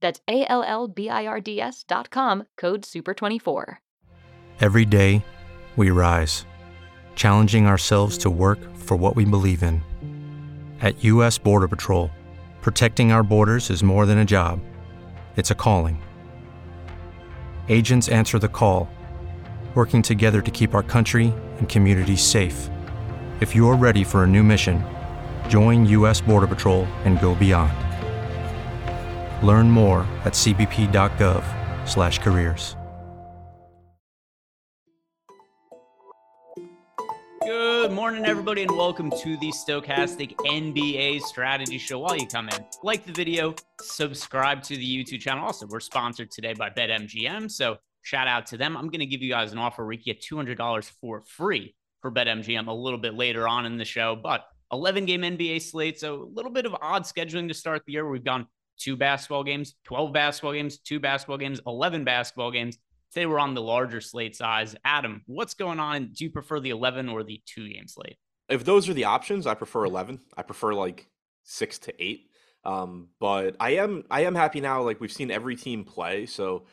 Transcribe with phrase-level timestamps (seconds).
[0.00, 3.76] That's A L L B I R D S dot com, code SUPER24.
[4.60, 5.24] Every day,
[5.76, 6.44] we rise,
[7.14, 9.82] challenging ourselves to work for what we believe in.
[10.82, 11.38] At U.S.
[11.38, 12.10] Border Patrol,
[12.60, 14.60] protecting our borders is more than a job,
[15.36, 16.02] it's a calling.
[17.68, 18.88] Agents answer the call,
[19.74, 22.68] working together to keep our country and communities safe.
[23.40, 24.84] If you're ready for a new mission,
[25.48, 26.20] join U.S.
[26.20, 27.89] Border Patrol and go beyond.
[29.42, 32.76] Learn more at cbp.gov/careers.
[37.42, 41.98] Good morning, everybody, and welcome to the Stokastic NBA Strategy Show.
[41.98, 45.42] While you come in, like the video, subscribe to the YouTube channel.
[45.44, 48.76] Also, we're sponsored today by BetMGM, so shout out to them.
[48.76, 52.12] I'm going to give you guys an offer where you get $200 for free for
[52.12, 56.22] BetMGM a little bit later on in the show, but 11 game NBA slate, so
[56.22, 58.08] a little bit of odd scheduling to start the year.
[58.08, 58.46] We've gone
[58.80, 62.78] two basketball games, 12 basketball games, two basketball games, 11 basketball games.
[63.14, 66.12] They were on the larger slate size, Adam, what's going on?
[66.12, 68.16] Do you prefer the 11 or the two game slate?
[68.48, 70.20] If those are the options, I prefer 11.
[70.36, 71.08] I prefer like
[71.44, 72.30] six to eight.
[72.64, 74.82] Um, but I am I am happy now.
[74.82, 76.66] Like we've seen every team play, so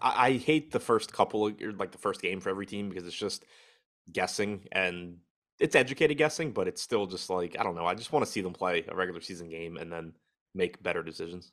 [0.00, 3.06] I, I hate the first couple of like the first game for every team because
[3.06, 3.44] it's just
[4.12, 5.18] guessing and
[5.58, 7.86] it's educated guessing, but it's still just like I don't know.
[7.86, 10.12] I just want to see them play a regular season game and then
[10.54, 11.52] make better decisions.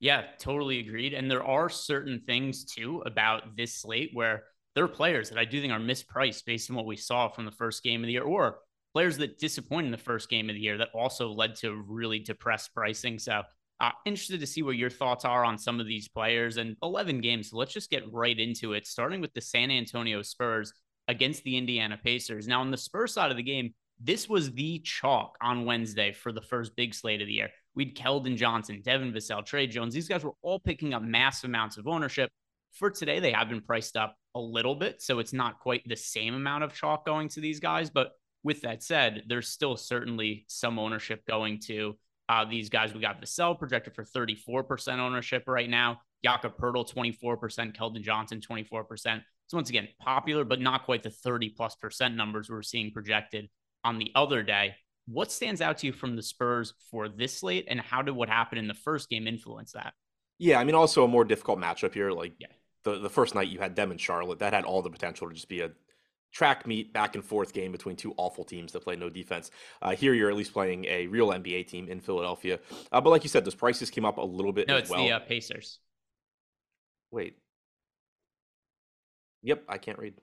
[0.00, 1.12] Yeah, totally agreed.
[1.12, 5.44] And there are certain things too about this slate where there are players that I
[5.44, 8.12] do think are mispriced based on what we saw from the first game of the
[8.12, 8.58] year, or
[8.94, 12.18] players that disappointed in the first game of the year that also led to really
[12.18, 13.18] depressed pricing.
[13.18, 13.42] So,
[13.80, 17.20] uh, interested to see what your thoughts are on some of these players and 11
[17.20, 17.50] games.
[17.50, 20.72] So let's just get right into it, starting with the San Antonio Spurs
[21.08, 22.46] against the Indiana Pacers.
[22.46, 26.30] Now, on the Spurs side of the game, this was the chalk on Wednesday for
[26.30, 27.50] the first big slate of the year.
[27.74, 29.94] We'd Keldon Johnson, Devin Vassell, Tre Jones.
[29.94, 32.30] These guys were all picking up massive amounts of ownership.
[32.72, 35.96] For today, they have been priced up a little bit, so it's not quite the
[35.96, 37.90] same amount of chalk going to these guys.
[37.90, 41.96] But with that said, there's still certainly some ownership going to
[42.28, 42.94] uh, these guys.
[42.94, 46.00] We got Vassell projected for 34% ownership right now.
[46.24, 47.76] Jakob Poeltl, 24%.
[47.76, 49.22] Keldon Johnson, 24%.
[49.48, 53.48] So once again, popular, but not quite the 30 plus percent numbers we're seeing projected
[53.82, 54.76] on the other day.
[55.06, 58.28] What stands out to you from the Spurs for this slate, and how did what
[58.28, 59.94] happened in the first game influence that?
[60.38, 62.10] Yeah, I mean, also a more difficult matchup here.
[62.12, 62.48] Like yeah.
[62.84, 65.34] the the first night you had them in Charlotte, that had all the potential to
[65.34, 65.70] just be a
[66.32, 69.50] track meet back and forth game between two awful teams that play no defense.
[69.82, 72.58] Uh, here you're at least playing a real NBA team in Philadelphia.
[72.92, 74.68] Uh, but like you said, those prices came up a little bit.
[74.68, 75.04] No, it's well.
[75.04, 75.80] the uh, Pacers.
[77.10, 77.36] Wait.
[79.42, 80.14] Yep, I can't read.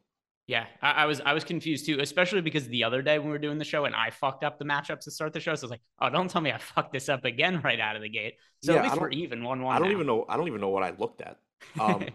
[0.47, 3.33] Yeah, I, I, was I was confused too, especially because the other day when we
[3.33, 5.53] were doing the show and I fucked up the matchups to start the show.
[5.55, 7.97] So I was like, oh, don't tell me I fucked this up again right out
[7.97, 8.35] of the gate.
[8.63, 9.75] So yeah, at least we're even one one.
[9.75, 9.93] I don't now.
[9.93, 10.25] even know.
[10.29, 11.37] I don't even know what I looked at.
[11.79, 12.05] Um,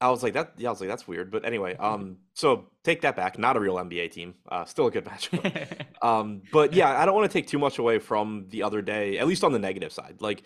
[0.00, 0.54] I was like that.
[0.56, 1.30] Yeah, I was like that's weird.
[1.30, 3.38] But anyway, um, so take that back.
[3.38, 4.34] Not a real NBA team.
[4.48, 5.86] Uh, still a good matchup.
[6.02, 9.18] um, but yeah, I don't want to take too much away from the other day,
[9.18, 10.16] at least on the negative side.
[10.18, 10.42] Like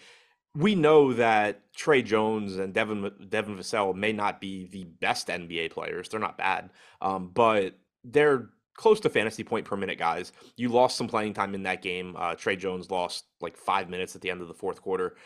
[0.57, 5.71] we know that Tre Jones and Devin Devin Vassell may not be the best NBA
[5.71, 6.09] players.
[6.09, 6.71] They're not bad,
[7.03, 7.75] um, but
[8.05, 10.33] they're close to fantasy point per minute guys.
[10.57, 12.17] You lost some playing time in that game.
[12.19, 15.17] Uh, Tre Jones lost like five minutes at the end of the fourth quarter,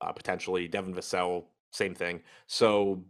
[0.00, 0.66] uh, potentially.
[0.66, 2.20] Devin Vassell, same thing.
[2.48, 3.04] So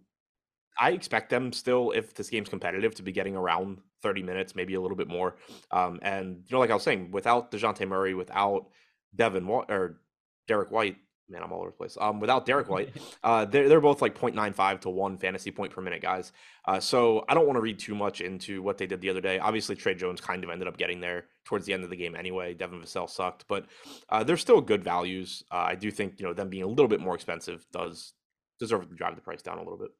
[0.79, 4.75] I expect them still, if this game's competitive, to be getting around 30 minutes, maybe
[4.75, 5.37] a little bit more.
[5.71, 8.67] Um, and you know, like I was saying, without Dejounte Murray, without
[9.15, 10.01] Devin or
[10.47, 10.97] Derek White,
[11.31, 11.97] man, I'm all over the place.
[12.01, 15.81] Um, without Derek White, uh, they're they're both like 0.95 to one fantasy point per
[15.81, 16.33] minute guys.
[16.67, 19.21] Uh, so I don't want to read too much into what they did the other
[19.21, 19.39] day.
[19.39, 22.15] Obviously, Tre Jones kind of ended up getting there towards the end of the game
[22.15, 22.55] anyway.
[22.55, 23.67] Devin Vassell sucked, but
[24.09, 25.43] uh, they're still good values.
[25.51, 28.15] Uh, I do think you know them being a little bit more expensive does
[28.59, 29.91] deserve to drive the price down a little bit.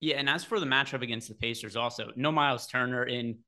[0.00, 3.38] Yeah, and as for the matchup against the Pacers, also no Miles Turner in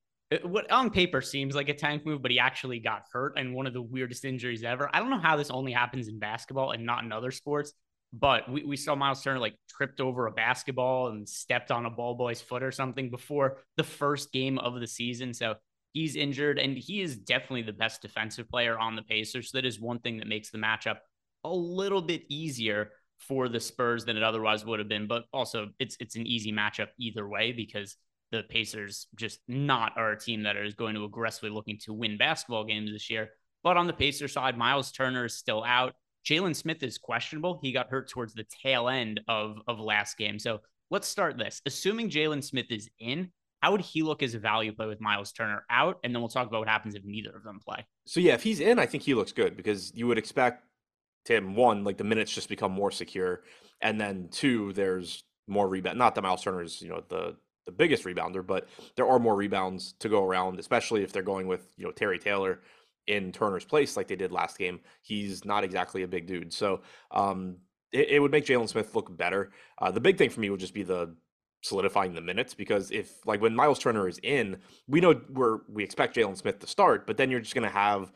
[0.42, 3.66] what on paper seems like a tank move, but he actually got hurt and one
[3.66, 4.88] of the weirdest injuries ever.
[4.92, 7.72] I don't know how this only happens in basketball and not in other sports,
[8.12, 11.90] but we, we saw Miles Turner like tripped over a basketball and stepped on a
[11.90, 15.34] ball boy's foot or something before the first game of the season.
[15.34, 15.54] So
[15.92, 19.50] he's injured and he is definitely the best defensive player on the Pacers.
[19.50, 20.98] So that is one thing that makes the matchup
[21.42, 25.06] a little bit easier for the Spurs than it otherwise would have been.
[25.08, 27.96] But also it's it's an easy matchup either way because
[28.30, 32.16] the Pacers just not are a team that is going to aggressively looking to win
[32.16, 33.30] basketball games this year.
[33.62, 35.94] But on the Pacers side, Miles Turner is still out.
[36.24, 37.58] Jalen Smith is questionable.
[37.62, 40.38] He got hurt towards the tail end of, of last game.
[40.38, 40.60] So
[40.90, 41.60] let's start this.
[41.66, 43.30] Assuming Jalen Smith is in,
[43.60, 45.98] how would he look as a value play with Miles Turner out?
[46.04, 47.86] And then we'll talk about what happens if neither of them play.
[48.06, 50.64] So yeah, if he's in, I think he looks good because you would expect
[51.26, 53.42] him one, like the minutes just become more secure.
[53.82, 55.98] And then two, there's more rebound.
[55.98, 57.36] Not that Miles Turner is, you know, the
[57.70, 61.46] the biggest rebounder, but there are more rebounds to go around, especially if they're going
[61.46, 62.60] with you know Terry Taylor
[63.06, 64.80] in Turner's place like they did last game.
[65.02, 66.80] He's not exactly a big dude, so
[67.10, 67.56] um,
[67.92, 69.52] it, it would make Jalen Smith look better.
[69.78, 71.14] Uh, the big thing for me would just be the
[71.62, 74.58] solidifying the minutes because if like when Miles Turner is in,
[74.88, 77.74] we know we're we expect Jalen Smith to start, but then you're just going to
[77.74, 78.12] have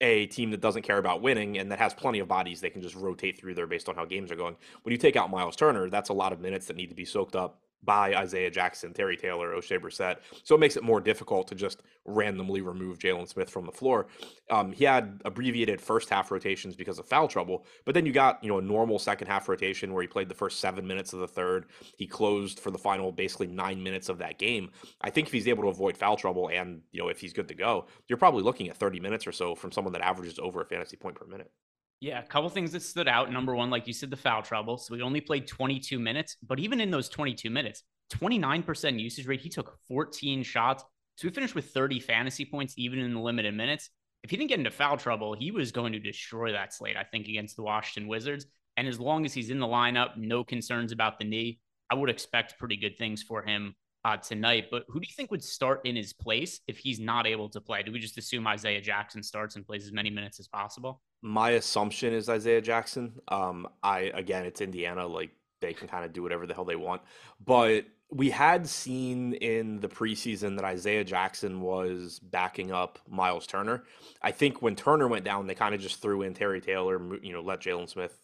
[0.00, 2.82] a team that doesn't care about winning and that has plenty of bodies they can
[2.82, 4.56] just rotate through there based on how games are going.
[4.82, 7.04] When you take out Miles Turner, that's a lot of minutes that need to be
[7.04, 10.16] soaked up by Isaiah Jackson, Terry Taylor, Oshae Brissett.
[10.42, 14.08] So it makes it more difficult to just randomly remove Jalen Smith from the floor.
[14.50, 18.42] Um, he had abbreviated first half rotations because of foul trouble, but then you got
[18.42, 21.20] you know a normal second half rotation where he played the first seven minutes of
[21.20, 21.66] the third.
[21.96, 24.70] He closed for the final basically nine minutes of that game.
[25.00, 27.48] I think if he's able to avoid foul trouble and you know if he's good
[27.48, 30.60] to go, you're probably looking at 30 minutes or so from someone that averages over
[30.60, 31.50] a fantasy point per minute.
[32.00, 33.32] Yeah, a couple things that stood out.
[33.32, 34.78] Number one, like you said, the foul trouble.
[34.78, 37.82] So we only played 22 minutes, but even in those 22 minutes,
[38.14, 39.40] 29% usage rate.
[39.40, 40.84] He took 14 shots.
[41.16, 43.90] So we finished with 30 fantasy points, even in the limited minutes.
[44.22, 47.04] If he didn't get into foul trouble, he was going to destroy that slate, I
[47.04, 48.46] think, against the Washington Wizards.
[48.76, 51.58] And as long as he's in the lineup, no concerns about the knee,
[51.90, 53.74] I would expect pretty good things for him
[54.08, 54.66] uh, tonight.
[54.70, 57.60] But who do you think would start in his place if he's not able to
[57.60, 57.82] play?
[57.82, 61.02] Do we just assume Isaiah Jackson starts and plays as many minutes as possible?
[61.20, 63.12] My assumption is Isaiah Jackson.
[63.28, 66.76] Um, I again, it's Indiana, like they can kind of do whatever the hell they
[66.76, 67.02] want.
[67.44, 73.84] But we had seen in the preseason that Isaiah Jackson was backing up Miles Turner.
[74.22, 77.34] I think when Turner went down, they kind of just threw in Terry Taylor, you
[77.34, 78.18] know, let Jalen Smith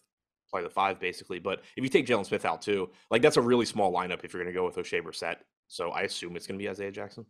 [0.49, 1.37] play the five basically.
[1.37, 4.33] But if you take Jalen Smith out too, like that's a really small lineup if
[4.33, 5.37] you're going to go with Oshae Brissett.
[5.67, 7.25] So I assume it's going to be Isaiah Jackson.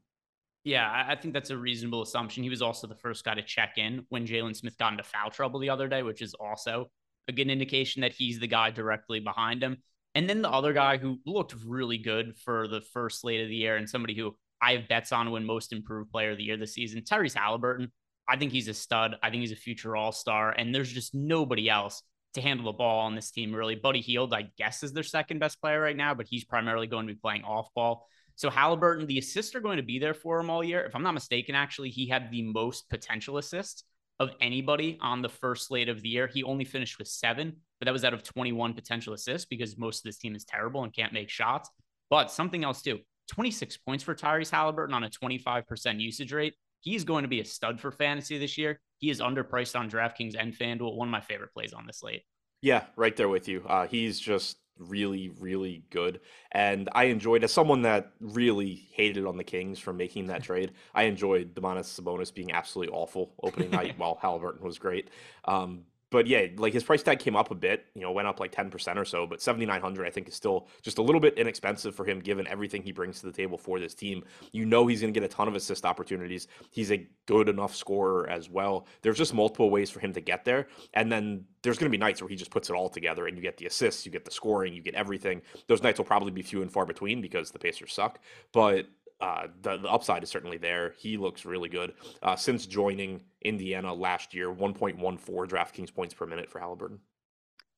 [0.64, 2.42] Yeah, I think that's a reasonable assumption.
[2.42, 5.30] He was also the first guy to check in when Jalen Smith got into foul
[5.30, 6.90] trouble the other day, which is also
[7.28, 9.78] a good indication that he's the guy directly behind him.
[10.16, 13.56] And then the other guy who looked really good for the first slate of the
[13.56, 16.58] year and somebody who I have bets on when most improved player of the year
[16.58, 17.92] this season, Tyrese Halliburton.
[18.28, 19.18] I think he's a stud.
[19.22, 20.50] I think he's a future all star.
[20.50, 22.02] And there's just nobody else
[22.34, 23.76] to handle the ball on this team, really.
[23.76, 27.08] Buddy Hield, I guess, is their second best player right now, but he's primarily going
[27.08, 28.08] to be playing off ball.
[28.36, 30.84] So Halliburton, the assists are going to be there for him all year.
[30.86, 33.84] If I'm not mistaken, actually, he had the most potential assists
[34.20, 36.28] of anybody on the first slate of the year.
[36.28, 40.00] He only finished with seven, but that was out of 21 potential assists because most
[40.00, 41.70] of this team is terrible and can't make shots.
[42.10, 43.00] But something else too
[43.32, 46.54] 26 points for Tyrese Halliburton on a 25% usage rate.
[46.82, 48.80] He's going to be a stud for fantasy this year.
[49.00, 50.96] He is underpriced on DraftKings and FanDuel.
[50.96, 52.24] One of my favorite plays on this slate.
[52.62, 53.66] Yeah, right there with you.
[53.68, 56.20] Uh, he's just really, really good.
[56.52, 60.72] And I enjoyed, as someone that really hated on the Kings for making that trade,
[60.94, 65.10] I enjoyed Domantas Sabonis being absolutely awful opening night while Halliburton was great.
[65.46, 65.84] Um,
[66.16, 68.54] but yeah, like his price tag came up a bit, you know, went up like
[68.54, 72.06] 10% or so, but 7,900 I think is still just a little bit inexpensive for
[72.06, 74.24] him given everything he brings to the table for this team.
[74.54, 76.48] You know, he's going to get a ton of assist opportunities.
[76.72, 78.88] He's a good enough scorer as well.
[79.02, 80.68] There's just multiple ways for him to get there.
[80.94, 83.36] And then there's going to be nights where he just puts it all together and
[83.36, 85.42] you get the assists, you get the scoring, you get everything.
[85.68, 88.20] Those nights will probably be few and far between because the Pacers suck.
[88.54, 88.86] But
[89.26, 90.94] uh, the, the upside is certainly there.
[91.00, 91.94] He looks really good.
[92.22, 97.00] Uh, since joining Indiana last year, 1.14 DraftKings points per minute for Halliburton.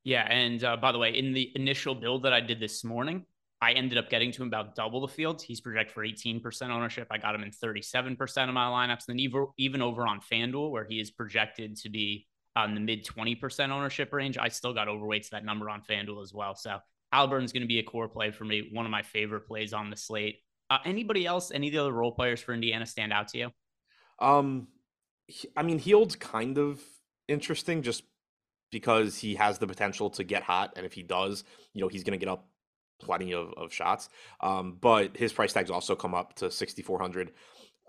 [0.04, 0.28] Yeah.
[0.30, 3.26] And uh, by the way, in the initial build that I did this morning,
[3.62, 5.42] I ended up getting to him about double the field.
[5.42, 7.08] He's projected for 18% ownership.
[7.12, 9.08] I got him in 37% of my lineups.
[9.08, 12.28] And then even, over on FanDuel, where he is projected to be
[12.58, 16.22] on the mid 20% ownership range, I still got overweight to that number on FanDuel
[16.22, 16.56] as well.
[16.56, 16.78] So
[17.14, 18.70] Halliburton's going to be a core play for me.
[18.74, 20.42] One of my favorite plays on the slate.
[20.70, 21.52] Uh, anybody else?
[21.52, 23.52] Any of the other role players for Indiana stand out to you?
[24.20, 24.68] Um,
[25.56, 26.82] I mean, Hield's kind of
[27.28, 28.04] interesting just
[28.72, 31.44] because he has the potential to get hot, and if he does,
[31.74, 32.48] you know, he's going to get up
[33.00, 34.10] plenty of, of shots.
[34.42, 37.32] Um, but his price tags also come up to 6,400.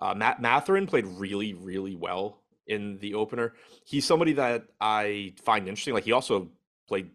[0.00, 3.54] Uh, Matt Mathurin played really, really well in the opener.
[3.85, 5.94] He's somebody that I find interesting.
[5.94, 6.50] Like he also
[6.87, 7.11] played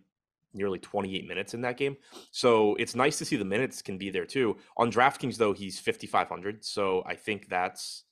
[0.53, 1.97] nearly 28 minutes in that game.
[2.31, 4.57] So it's nice to see the minutes can be there too.
[4.77, 6.63] On DraftKings, though, he's 5,500.
[6.63, 8.03] So I think that's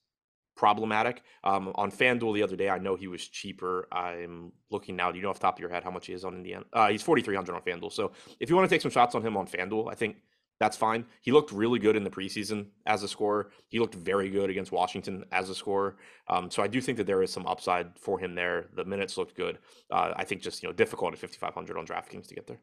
[0.55, 1.23] problematic.
[1.43, 3.87] Um, on FanDuel the other day, I know he was cheaper.
[3.91, 5.11] I'm looking now.
[5.11, 6.65] Do you know off top of your head how much he is on Indiana?
[6.73, 7.91] Uh, he's 4,300 on FanDuel.
[7.91, 10.17] So if you want to take some shots on him on FanDuel, I think
[10.61, 11.05] that's fine.
[11.21, 13.49] He looked really good in the preseason as a scorer.
[13.69, 15.97] He looked very good against Washington as a scorer.
[16.27, 18.69] Um, so I do think that there is some upside for him there.
[18.75, 19.57] The minutes looked good.
[19.89, 22.59] Uh, I think just you know difficult at 5,500 on DraftKings to get there.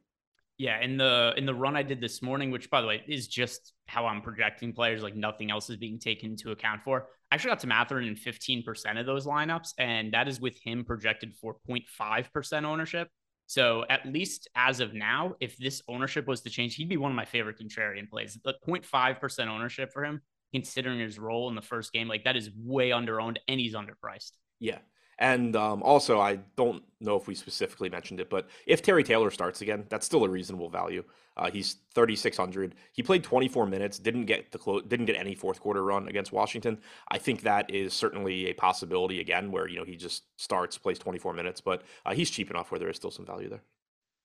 [0.58, 3.26] Yeah, in the in the run I did this morning, which by the way is
[3.26, 7.08] just how I'm projecting players, like nothing else is being taken into account for.
[7.32, 10.84] I actually got to Mathurin in 15% of those lineups, and that is with him
[10.84, 13.08] projected for 0.5% ownership.
[13.48, 17.10] So at least as of now, if this ownership was to change, he'd be one
[17.10, 18.38] of my favorite contrarian plays.
[18.44, 20.20] The 0.5% ownership for him,
[20.52, 23.74] considering his role in the first game, like that is way under owned and he's
[23.74, 24.32] underpriced.
[24.60, 24.80] Yeah.
[25.18, 29.30] And um, also, I don't know if we specifically mentioned it, but if Terry Taylor
[29.30, 31.02] starts again, that's still a reasonable value.
[31.36, 32.74] Uh, he's 3600.
[32.92, 36.32] He played 24 minutes, didn't get the clo- didn't get any fourth quarter run against
[36.32, 36.78] Washington.
[37.10, 40.98] I think that is certainly a possibility again, where you know he just starts, plays
[40.98, 43.62] 24 minutes, but uh, he's cheap enough where there is still some value there.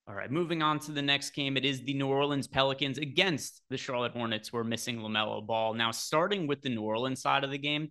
[0.08, 1.56] All right, moving on to the next game.
[1.56, 4.52] It is the New Orleans Pelicans against the Charlotte Hornets.
[4.52, 5.76] We're missing LaMelo Ball.
[5.76, 7.90] Now, starting with the New Orleans side of the game,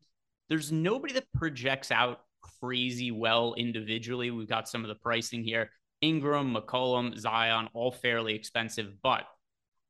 [0.48, 2.20] there's nobody that projects out
[2.60, 4.30] crazy well individually.
[4.30, 5.70] We've got some of the pricing here.
[6.00, 9.24] Ingram, McCollum, Zion, all fairly expensive, but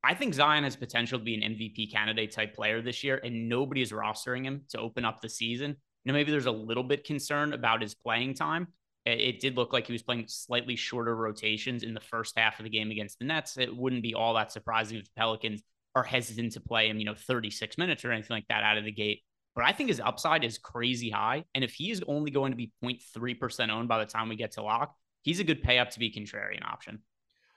[0.05, 3.49] I think Zion has potential to be an MVP candidate type player this year, and
[3.49, 5.71] nobody is rostering him to open up the season.
[5.71, 8.69] You know, maybe there's a little bit concern about his playing time.
[9.05, 12.65] It did look like he was playing slightly shorter rotations in the first half of
[12.65, 13.57] the game against the Nets.
[13.57, 15.63] It wouldn't be all that surprising if the Pelicans
[15.95, 18.85] are hesitant to play him, you know, 36 minutes or anything like that out of
[18.85, 19.23] the gate.
[19.55, 21.45] But I think his upside is crazy high.
[21.55, 24.53] And if he is only going to be 0.3% owned by the time we get
[24.53, 27.01] to lock, he's a good pay up to be contrarian option.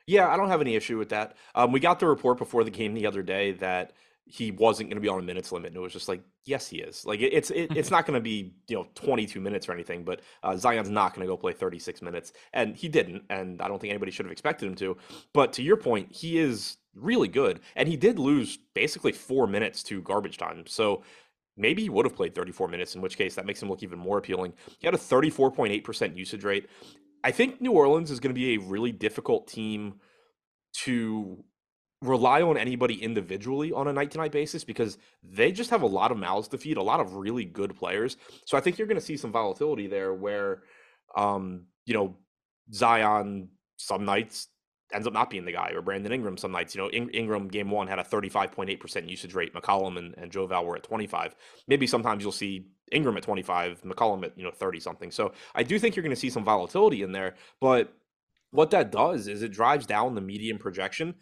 [0.07, 1.35] Yeah, I don't have any issue with that.
[1.55, 3.93] Um, we got the report before the game the other day that
[4.27, 6.67] he wasn't going to be on a minutes limit, and it was just like, yes,
[6.67, 7.05] he is.
[7.05, 10.03] Like it, it's it, it's not going to be you know 22 minutes or anything,
[10.03, 13.67] but uh, Zion's not going to go play 36 minutes, and he didn't, and I
[13.67, 14.97] don't think anybody should have expected him to.
[15.33, 19.83] But to your point, he is really good, and he did lose basically four minutes
[19.83, 20.65] to garbage time.
[20.65, 21.03] So
[21.57, 23.99] maybe he would have played 34 minutes, in which case that makes him look even
[23.99, 24.53] more appealing.
[24.79, 26.69] He had a 34.8% usage rate.
[27.23, 29.95] I think New Orleans is going to be a really difficult team
[30.83, 31.43] to
[32.01, 35.87] rely on anybody individually on a night to night basis because they just have a
[35.87, 38.17] lot of mouths to feed, a lot of really good players.
[38.45, 40.63] So I think you're going to see some volatility there where,
[41.15, 42.17] um, you know,
[42.73, 44.47] Zion some nights
[44.93, 46.75] ends up not being the guy, or Brandon Ingram some nights.
[46.75, 49.53] You know, In- Ingram game one had a 35.8% usage rate.
[49.53, 51.35] McCollum and, and Joe Val were at 25.
[51.67, 55.11] Maybe sometimes you'll see Ingram at 25, McCollum at, you know, 30 something.
[55.11, 57.35] So I do think you're going to see some volatility in there.
[57.59, 57.93] But
[58.51, 61.15] what that does is it drives down the median projection,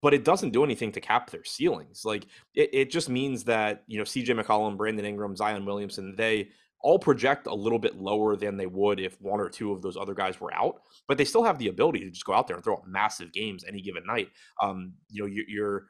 [0.00, 2.04] but it doesn't do anything to cap their ceilings.
[2.04, 6.50] Like it, it just means that, you know, CJ McCollum, Brandon Ingram, Zion Williamson, they
[6.82, 9.96] all project a little bit lower than they would if one or two of those
[9.96, 12.56] other guys were out, but they still have the ability to just go out there
[12.56, 14.28] and throw up massive games any given night.
[14.62, 15.86] Um, you know, you, you're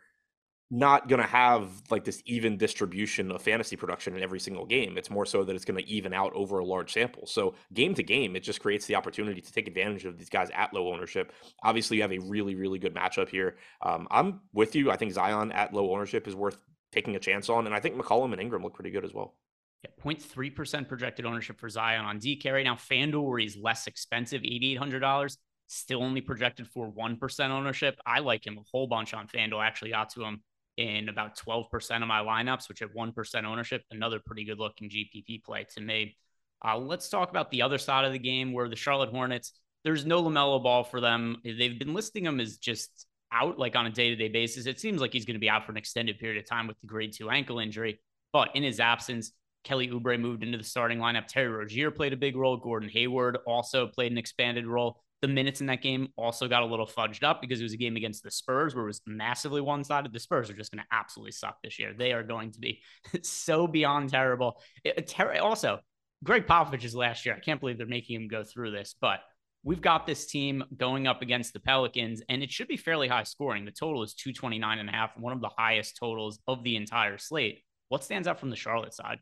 [0.70, 4.98] not going to have like this even distribution of fantasy production in every single game.
[4.98, 7.26] It's more so that it's going to even out over a large sample.
[7.26, 10.50] So game to game, it just creates the opportunity to take advantage of these guys
[10.54, 11.32] at low ownership.
[11.62, 13.56] Obviously, you have a really, really good matchup here.
[13.82, 14.90] Um, I'm with you.
[14.90, 17.96] I think Zion at low ownership is worth taking a chance on, and I think
[17.96, 19.36] McCollum and Ingram look pretty good as well.
[19.84, 22.74] Yeah, 0.3% projected ownership for Zion on DK right now.
[22.74, 25.36] FanDuel, where he's less expensive, $8,800,
[25.68, 27.96] still only projected for 1% ownership.
[28.04, 29.64] I like him a whole bunch on FanDuel.
[29.64, 30.42] Actually got to him
[30.76, 33.82] in about 12% of my lineups, which have 1% ownership.
[33.90, 36.16] Another pretty good looking GPP play to me.
[36.64, 39.52] Uh, let's talk about the other side of the game where the Charlotte Hornets,
[39.84, 41.36] there's no LaMelo Ball for them.
[41.44, 44.66] They've been listing him as just out like on a day to day basis.
[44.66, 46.80] It seems like he's going to be out for an extended period of time with
[46.80, 48.00] the grade two ankle injury.
[48.32, 49.32] But in his absence,
[49.64, 51.26] Kelly Oubre moved into the starting lineup.
[51.26, 52.56] Terry Rozier played a big role.
[52.56, 55.00] Gordon Hayward also played an expanded role.
[55.20, 57.78] The minutes in that game also got a little fudged up because it was a
[57.78, 60.12] game against the Spurs where it was massively one sided.
[60.12, 61.92] The Spurs are just going to absolutely suck this year.
[61.92, 62.82] They are going to be
[63.22, 64.60] so beyond terrible.
[64.84, 65.80] It, ter- also,
[66.22, 67.34] Gregg Popovich's last year.
[67.34, 69.20] I can't believe they're making him go through this, but
[69.64, 73.24] we've got this team going up against the Pelicans, and it should be fairly high
[73.24, 73.64] scoring.
[73.64, 77.18] The total is 229 and a half, one of the highest totals of the entire
[77.18, 77.62] slate.
[77.88, 79.18] What stands out from the Charlotte side?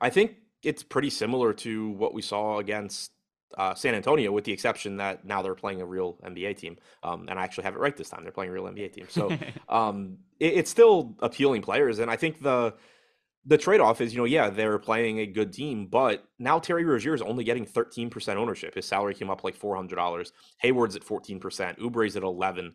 [0.00, 3.12] I think it's pretty similar to what we saw against
[3.58, 6.76] uh, San Antonio, with the exception that now they're playing a real NBA team.
[7.02, 8.22] Um, and I actually have it right this time.
[8.22, 9.06] They're playing a real NBA team.
[9.08, 9.30] So
[9.68, 11.98] um, it, it's still appealing players.
[11.98, 12.74] And I think the
[13.46, 16.84] the trade off is, you know, yeah, they're playing a good team, but now Terry
[16.84, 18.74] Rozier is only getting 13% ownership.
[18.74, 20.30] His salary came up like $400.
[20.58, 21.80] Hayward's at 14%.
[21.82, 22.74] Oubre's at 11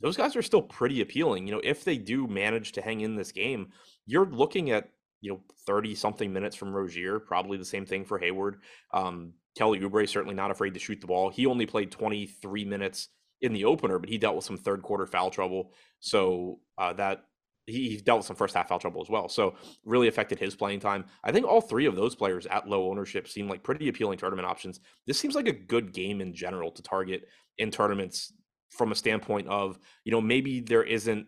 [0.00, 1.46] those guys are still pretty appealing.
[1.46, 3.68] You know, if they do manage to hang in this game,
[4.06, 8.18] you're looking at you know 30 something minutes from Rozier, probably the same thing for
[8.18, 8.60] Hayward.
[8.92, 11.30] Um, Kelly Oubre certainly not afraid to shoot the ball.
[11.30, 13.08] He only played 23 minutes
[13.40, 15.72] in the opener, but he dealt with some third quarter foul trouble.
[16.00, 17.24] So uh, that
[17.66, 19.28] he, he dealt with some first half foul trouble as well.
[19.28, 21.04] So really affected his playing time.
[21.22, 24.46] I think all three of those players at low ownership seem like pretty appealing tournament
[24.46, 24.80] options.
[25.06, 28.32] This seems like a good game in general to target in tournaments
[28.70, 31.26] from a standpoint of, you know, maybe there isn't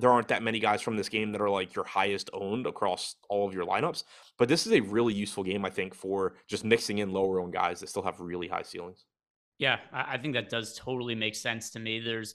[0.00, 3.16] there aren't that many guys from this game that are like your highest owned across
[3.28, 4.04] all of your lineups.
[4.38, 7.52] But this is a really useful game, I think, for just mixing in lower owned
[7.52, 9.04] guys that still have really high ceilings.
[9.58, 12.00] Yeah, I think that does totally make sense to me.
[12.00, 12.34] There's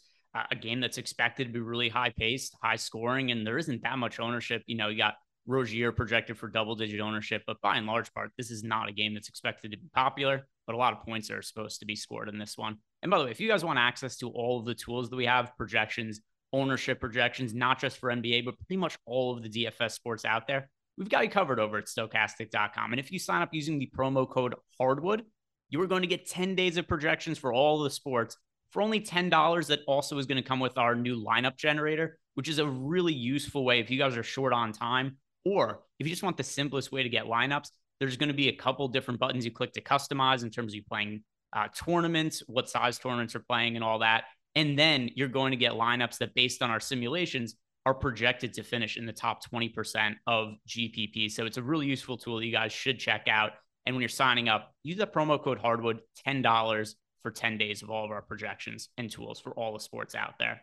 [0.51, 3.97] a game that's expected to be really high paced, high scoring, and there isn't that
[3.97, 4.61] much ownership.
[4.67, 5.15] You know, you got
[5.47, 8.91] Rozier projected for double digit ownership, but by and large part, this is not a
[8.91, 11.95] game that's expected to be popular, but a lot of points are supposed to be
[11.95, 12.77] scored in this one.
[13.01, 15.15] And by the way, if you guys want access to all of the tools that
[15.15, 16.19] we have, projections,
[16.53, 20.47] ownership projections, not just for NBA, but pretty much all of the DFS sports out
[20.47, 20.69] there.
[20.97, 22.93] We've got you covered over at stokastic.com.
[22.93, 25.23] And if you sign up using the promo code Hardwood,
[25.69, 28.37] you are going to get 10 days of projections for all the sports
[28.71, 29.67] for only $10.
[29.67, 33.13] That also is going to come with our new lineup generator, which is a really
[33.13, 36.43] useful way if you guys are short on time or if you just want the
[36.43, 37.69] simplest way to get lineups.
[37.99, 40.75] There's going to be a couple different buttons you click to customize in terms of
[40.75, 41.23] you playing
[41.53, 44.25] uh, tournaments, what size tournaments are playing, and all that.
[44.55, 48.63] And then you're going to get lineups that, based on our simulations, are projected to
[48.63, 51.31] finish in the top 20% of GPP.
[51.31, 53.51] So it's a really useful tool that you guys should check out.
[53.85, 57.91] And when you're signing up, use the promo code Hardwood, $10 for 10 days of
[57.91, 60.61] all of our projections and tools for all the sports out there.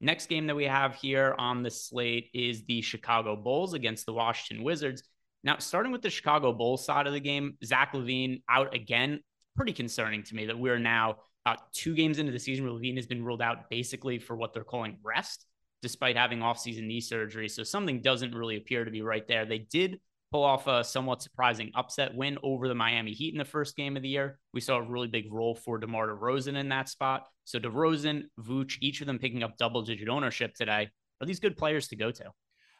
[0.00, 4.12] Next game that we have here on the slate is the Chicago Bulls against the
[4.12, 5.02] Washington Wizards.
[5.42, 9.20] Now, starting with the Chicago Bulls side of the game, Zach LaVine out again.
[9.56, 12.96] Pretty concerning to me that we're now uh, two games into the season where LaVine
[12.96, 15.46] has been ruled out basically for what they're calling rest,
[15.82, 17.48] despite having offseason knee surgery.
[17.48, 19.46] So something doesn't really appear to be right there.
[19.46, 20.00] They did
[20.30, 23.96] pull off a somewhat surprising upset win over the Miami Heat in the first game
[23.96, 24.38] of the year.
[24.52, 27.26] We saw a really big role for DeMar DeRozan in that spot.
[27.44, 30.90] So DeRozan, Vooch, each of them picking up double digit ownership today.
[31.20, 32.24] Are these good players to go to?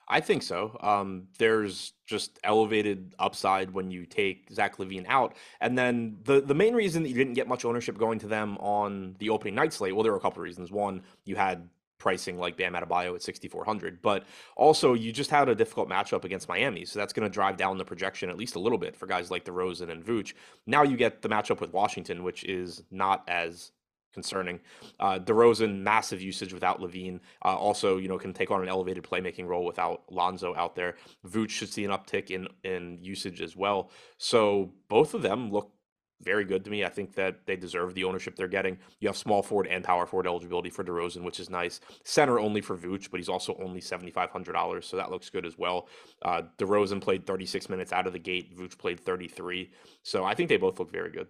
[0.09, 0.77] I think so.
[0.81, 6.55] Um, there's just elevated upside when you take Zach LaVine out, and then the the
[6.55, 9.73] main reason that you didn't get much ownership going to them on the opening night
[9.73, 9.95] slate.
[9.95, 10.73] Well, there were a couple of reasons.
[10.73, 11.69] One, you had
[12.01, 14.25] pricing like Bam Adebayo at 6,400, but
[14.57, 17.79] also you just had a difficult matchup against Miami, so that's going to drive down
[17.79, 20.33] the projection at least a little bit for guys like DeRozan and Vooch.
[20.67, 23.71] Now you get the matchup with Washington, which is not as
[24.13, 24.61] concerning.
[24.99, 27.21] Uh, DeRozan, massive usage without LaVine.
[27.45, 30.97] Uh, also, you know, can take on an elevated playmaking role without Lonzo out there.
[31.27, 33.91] Vooch should see an uptick in in usage as well.
[34.19, 35.73] So both of them look
[36.23, 36.85] very good to me.
[36.85, 38.79] I think that they deserve the ownership they're getting.
[39.01, 41.81] You have small forward and power forward eligibility for DeRozan, which is nice.
[42.05, 45.31] Center only for Vooch, but he's also only seventy five hundred dollars, so that looks
[45.31, 45.89] good as well.
[46.23, 48.55] Uh, DeRozan played thirty six minutes out of the gate.
[48.55, 49.71] Vooch played thirty three,
[50.03, 51.29] so I think they both look very good.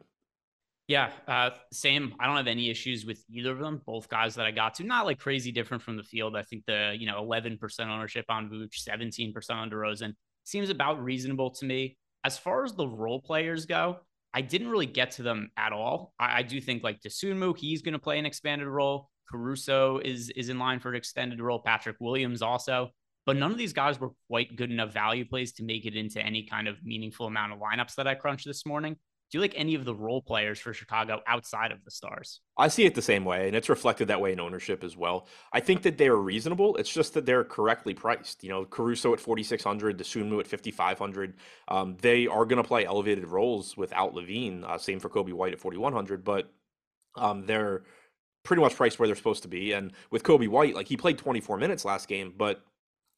[0.90, 2.16] Yeah, uh, same.
[2.18, 3.80] I don't have any issues with either of them.
[3.86, 6.34] Both guys that I got to, not like crazy different from the field.
[6.34, 11.52] I think the you know 11% ownership on Vooch, 17% on DeRozan seems about reasonable
[11.52, 11.96] to me.
[12.24, 13.98] As far as the role players go,
[14.34, 16.12] I didn't really get to them at all.
[16.18, 19.10] I, I do think like Dosunmu, he's going to play an expanded role.
[19.30, 21.60] Caruso is is in line for an extended role.
[21.60, 22.90] Patrick Williams also,
[23.26, 26.20] but none of these guys were quite good enough value plays to make it into
[26.20, 28.96] any kind of meaningful amount of lineups that I crunched this morning.
[29.30, 32.40] Do you like any of the role players for Chicago outside of the stars?
[32.58, 35.28] I see it the same way, and it's reflected that way in ownership as well.
[35.52, 36.74] I think that they are reasonable.
[36.76, 38.42] It's just that they're correctly priced.
[38.42, 41.34] You know, Caruso at 4,600, Dosunmu at 5,500.
[41.68, 44.64] Um, they are going to play elevated roles without LaVine.
[44.64, 46.52] Uh, same for Coby White at 4,100, but
[47.14, 47.84] um, they're
[48.42, 49.72] pretty much priced where they're supposed to be.
[49.72, 52.64] And with Coby White, like he played 24 minutes last game, but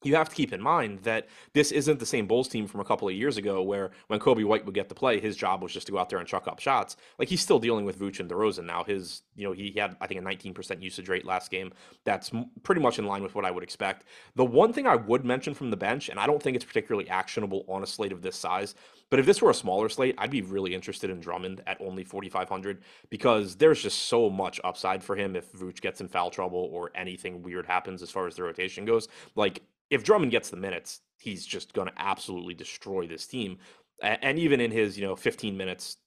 [0.05, 2.85] you have to keep in mind that this isn't the same Bulls team from a
[2.85, 5.73] couple of years ago where when Coby White would get to play, his job was
[5.73, 6.97] just to go out there and chuck up shots.
[7.19, 8.83] Like he's still dealing with Vooch and DeRozan now.
[8.83, 11.71] His, you know, he had, I think, a 19% usage rate last game.
[12.05, 12.31] That's
[12.63, 14.05] pretty much in line with what I would expect.
[14.35, 17.09] The one thing I would mention from the bench, and I don't think it's particularly
[17.09, 18.75] actionable on a slate of this size,
[19.13, 22.03] but if this were a smaller slate, I'd be really interested in Drummond at only
[22.03, 26.67] 4,500 because there's just so much upside for him if Vooch gets in foul trouble
[26.73, 29.07] or anything weird happens as far as the rotation goes.
[29.35, 29.61] Like
[29.93, 33.57] if Drummond gets the minutes, he's just going to absolutely destroy this team.
[34.01, 35.97] And even in his, you know, 15 minutes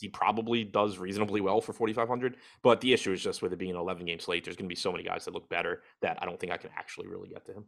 [0.00, 2.36] he probably does reasonably well for 4,500.
[2.62, 4.72] But the issue is just with it being an 11 game slate, there's going to
[4.72, 7.28] be so many guys that look better that I don't think I can actually really
[7.28, 7.64] get to him.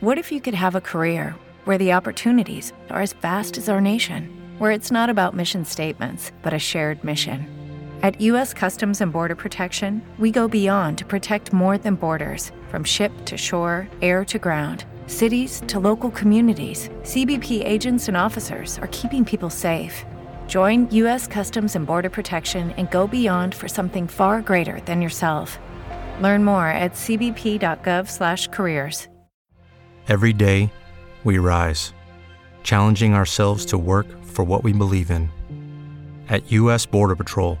[0.00, 1.34] What if you could have a career
[1.64, 6.32] where the opportunities are as vast as our nation, where it's not about mission statements,
[6.42, 7.61] but a shared mission?
[8.02, 8.52] At U.S.
[8.52, 13.36] Customs and Border Protection, we go beyond to protect more than borders from ship to
[13.36, 14.86] shore, air to ground.
[15.06, 20.04] Cities to local communities, CBP agents and officers are keeping people safe.
[20.48, 21.28] Join U.S.
[21.28, 25.60] Customs and Border Protection and go beyond for something far greater than yourself.
[26.20, 29.06] Learn more at cbp.gov/careers.
[30.08, 30.72] Every day,
[31.22, 31.94] we rise,
[32.64, 35.30] challenging ourselves to work for what we believe in.
[36.28, 36.84] At U.S.
[36.84, 37.60] Border Patrol,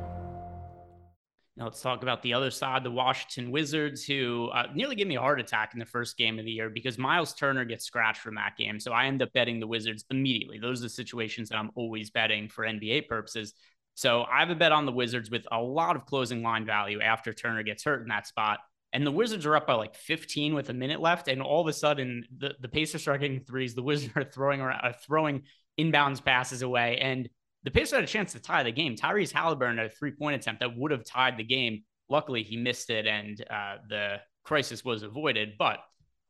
[1.61, 5.17] Now let's talk about the other side, the Washington Wizards, who uh, nearly gave me
[5.17, 8.21] a heart attack in the first game of the year because Miles Turner gets scratched
[8.21, 8.79] from that game.
[8.79, 10.57] So I end up betting the Wizards immediately.
[10.57, 13.53] Those are the situations that I'm always betting for NBA purposes.
[13.93, 16.99] So I have a bet on the Wizards with a lot of closing line value
[16.99, 18.57] after Turner gets hurt in that spot.
[18.91, 21.27] And the Wizards are up by like 15 with a minute left.
[21.27, 23.75] And all of a sudden, the, the Pacers start getting threes.
[23.75, 25.43] The Wizards are throwing around, uh, throwing
[25.79, 26.97] inbounds passes away.
[26.97, 27.29] And
[27.63, 28.95] the Pacers had a chance to tie the game.
[28.95, 31.83] Tyrese Halliburton had a three point attempt that would have tied the game.
[32.09, 35.53] Luckily, he missed it and uh, the crisis was avoided.
[35.57, 35.79] But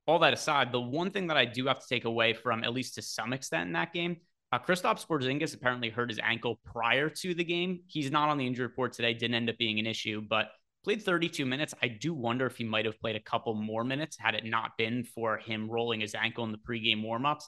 [0.07, 2.73] all that aside, the one thing that I do have to take away from, at
[2.73, 4.17] least to some extent in that game,
[4.51, 7.81] uh, Porzingis apparently hurt his ankle prior to the game.
[7.87, 9.13] He's not on the injury report today.
[9.13, 10.49] Didn't end up being an issue, but
[10.83, 11.73] played 32 minutes.
[11.81, 14.71] I do wonder if he might have played a couple more minutes had it not
[14.77, 17.43] been for him rolling his ankle in the pregame warmups.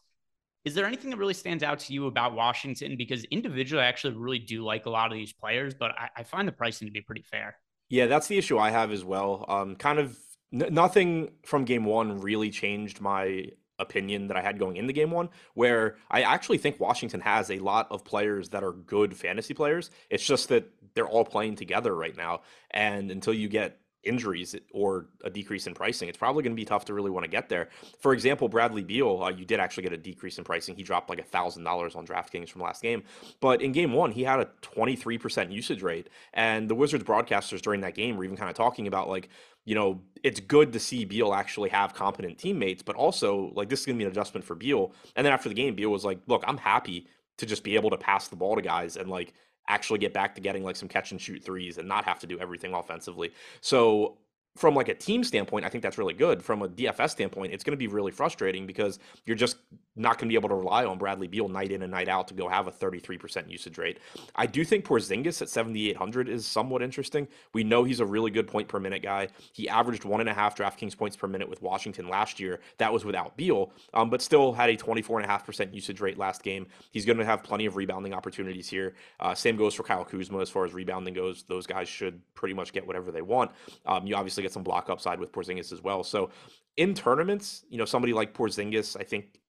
[0.65, 2.95] Is there anything that really stands out to you about Washington?
[2.97, 6.23] Because individually, I actually really do like a lot of these players, but I, I
[6.23, 7.58] find the pricing to be pretty fair.
[7.89, 9.45] Yeah, that's the issue I have as well.
[9.47, 10.17] Um, kind of
[10.54, 13.47] n- nothing from game one really changed my
[13.80, 17.60] opinion that I had going into game one, where I actually think Washington has a
[17.60, 19.91] lot of players that are good fantasy players.
[20.10, 22.41] It's just that they're all playing together right now.
[22.71, 26.66] And until you get injuries or a decrease in pricing, it's probably going to be
[26.66, 27.70] tough to really want to get there.
[28.00, 30.76] For example, Bradley Beal, uh, you did actually get a decrease in pricing.
[30.76, 33.04] He dropped like a thousand dollars on DraftKings from last game,
[33.39, 36.10] but in game one, he had a 23% usage rate.
[36.34, 39.30] And the Wizards broadcasters during that game were even kind of talking about like,
[39.66, 43.82] you know, it's good to see Beal actually have competent teammates, but also like this
[43.82, 44.94] is going to be an adjustment for Beal.
[45.16, 47.89] And then after the game, Beal was like, look, I'm happy to just be able
[47.89, 49.34] to pass the ball to guys and like
[49.67, 52.28] actually get back to getting like some catch and shoot threes and not have to
[52.28, 53.32] do everything offensively.
[53.62, 54.17] So
[54.56, 56.44] from like a team standpoint, I think that's really good.
[56.44, 59.58] From a DFS standpoint, it's going to be really frustrating because you're just
[59.96, 62.28] not going to be able to rely on Bradley Beal night in and night out
[62.28, 64.00] to go have a 33% usage rate.
[64.36, 67.28] I do think Porzingis at 7,800 is somewhat interesting.
[67.54, 69.28] We know he's a really good point per minute guy.
[69.52, 72.60] He averaged one and a half DraftKings points per minute with Washington last year.
[72.78, 76.68] That was without Beal, um, but still had a 24.5% usage rate last game.
[76.92, 78.96] He's going to have plenty of rebounding opportunities here.
[79.20, 81.44] Uh, same goes for Kyle Kuzma as far as rebounding goes.
[81.44, 83.52] Those guys should pretty much get whatever they want.
[83.86, 86.03] Um, you obviously get some block upside with Porzingis as well.
[86.03, 86.29] So
[86.77, 89.39] in tournaments, you know, somebody like Porzingis, I think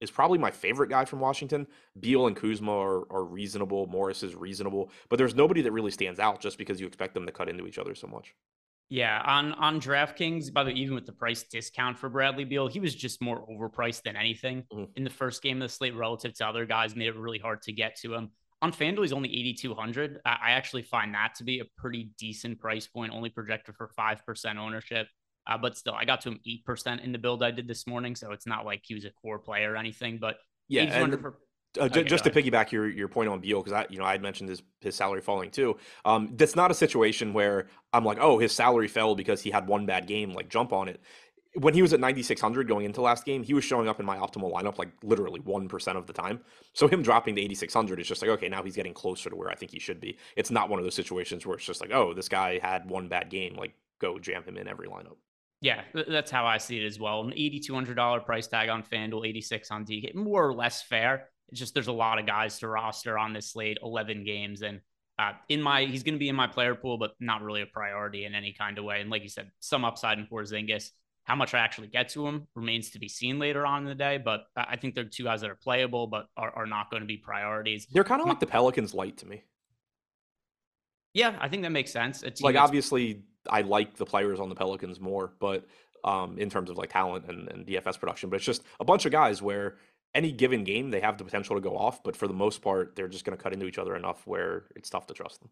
[0.00, 1.66] is probably my favorite guy from Washington.
[1.98, 3.86] Beal and Kuzma are, are reasonable.
[3.86, 7.26] Morris is reasonable, but there's nobody that really stands out just because you expect them
[7.26, 8.34] to cut into each other so much.
[8.88, 12.66] Yeah, on on DraftKings, by the way, even with the price discount for Bradley Beal,
[12.66, 14.90] he was just more overpriced than anything mm-hmm.
[14.96, 16.96] in the first game of the slate relative to other guys.
[16.96, 18.30] Made it really hard to get to him.
[18.62, 20.20] On FanDuel, he's only 8,200.
[20.26, 24.56] I actually find that to be a pretty decent price point, only projected for 5%
[24.56, 25.06] ownership.
[25.46, 28.14] Uh, but still, I got to him 8% in the build I did this morning.
[28.14, 30.18] So it's not like he was a core player or anything.
[30.20, 30.36] But
[30.68, 31.30] yeah, and, uh,
[31.84, 34.22] okay, just to piggyback your, your point on Beal, because I you know I had
[34.22, 35.76] mentioned his his salary falling too.
[36.04, 39.66] Um, that's not a situation where I'm like, oh, his salary fell because he had
[39.66, 40.32] one bad game.
[40.32, 41.00] Like jump on it.
[41.54, 44.16] When he was at 9600 going into last game, he was showing up in my
[44.16, 46.40] optimal lineup like literally one percent of the time.
[46.74, 49.50] So him dropping to 8600 is just like okay, now he's getting closer to where
[49.50, 50.16] I think he should be.
[50.36, 53.08] It's not one of those situations where it's just like, oh, this guy had one
[53.08, 53.56] bad game.
[53.56, 55.16] Like go jam him in every lineup.
[55.60, 57.20] Yeah, that's how I see it as well.
[57.20, 61.28] An $8,200 price tag on FanDuel, 86 on DK, more or less fair.
[61.50, 64.80] It's just there's a lot of guys to roster on this slate, 11 games, and
[65.18, 67.66] uh, in my he's going to be in my player pool, but not really a
[67.66, 69.02] priority in any kind of way.
[69.02, 70.90] And like you said, some upside in Porzingis.
[71.24, 73.94] How much I actually get to him remains to be seen later on in the
[73.94, 74.18] day.
[74.18, 77.06] But I think they're two guys that are playable, but are, are not going to
[77.06, 77.86] be priorities.
[77.92, 79.44] They're kind of like the Pelicans light to me.
[81.14, 82.22] Yeah, I think that makes sense.
[82.22, 85.66] It's like obviously I like the players on the Pelicans more, but
[86.04, 89.06] um, in terms of like talent and, and DFS production, but it's just a bunch
[89.06, 89.76] of guys where
[90.14, 92.96] any given game they have the potential to go off, but for the most part,
[92.96, 95.50] they're just going to cut into each other enough where it's tough to trust them.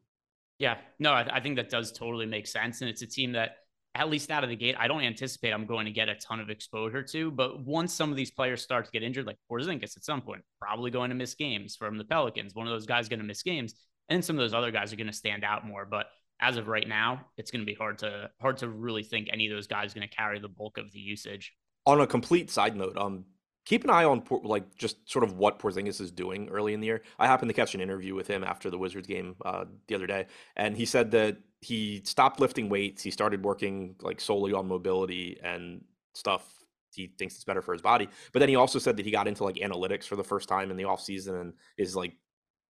[0.59, 3.59] Yeah, no, I, I think that does totally make sense, and it's a team that
[3.99, 6.39] at least out of the gate, I don't anticipate I'm going to get a ton
[6.39, 7.31] of exposure to.
[7.33, 10.43] But once some of these players start to get injured, like Porzingis at some point,
[10.61, 12.55] probably going to miss games from the Pelicans.
[12.55, 13.75] One of those guys going to miss games,
[14.09, 15.85] and some of those other guys are going to stand out more.
[15.85, 16.07] But
[16.41, 19.49] as of right now, it's going to be hard to hard to really think any
[19.49, 21.53] of those guys going to carry the bulk of the usage.
[21.85, 23.25] On a complete side note, um,
[23.69, 26.87] keep an eye on like just sort of what Porzingis is doing early in the
[26.87, 27.03] year.
[27.19, 30.07] I happened to catch an interview with him after the Wizards game uh, the other
[30.07, 30.27] day,
[30.57, 33.03] and he said that he stopped lifting weights.
[33.03, 36.51] He started working like solely on mobility and stuff.
[36.95, 38.09] He thinks it's better for his body.
[38.33, 40.71] But then he also said that he got into like analytics for the first time
[40.71, 42.15] in the off season and is like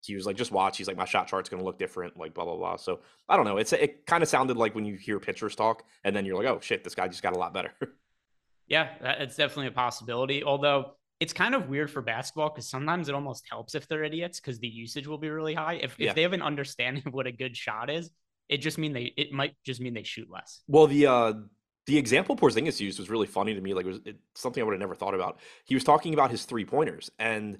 [0.02, 0.76] he was like, just watch.
[0.76, 2.76] He's like, my shot chart's gonna look different, like blah blah blah.
[2.76, 3.56] So I don't know.
[3.56, 6.46] It's it kind of sounded like when you hear pitchers talk, and then you're like,
[6.46, 7.72] oh shit, this guy just got a lot better.
[8.66, 8.88] Yeah,
[9.20, 10.42] it's definitely a possibility.
[10.42, 14.40] Although it's kind of weird for basketball because sometimes it almost helps if they're idiots
[14.40, 15.74] because the usage will be really high.
[15.74, 16.10] If, yeah.
[16.10, 18.10] if they have an understanding of what a good shot is,
[18.48, 20.60] it just mean they it might just mean they shoot less.
[20.68, 21.32] Well, the uh
[21.86, 23.74] the example Porzingis used was really funny to me.
[23.74, 25.38] Like it was it, something I would have never thought about.
[25.64, 27.58] He was talking about his three pointers and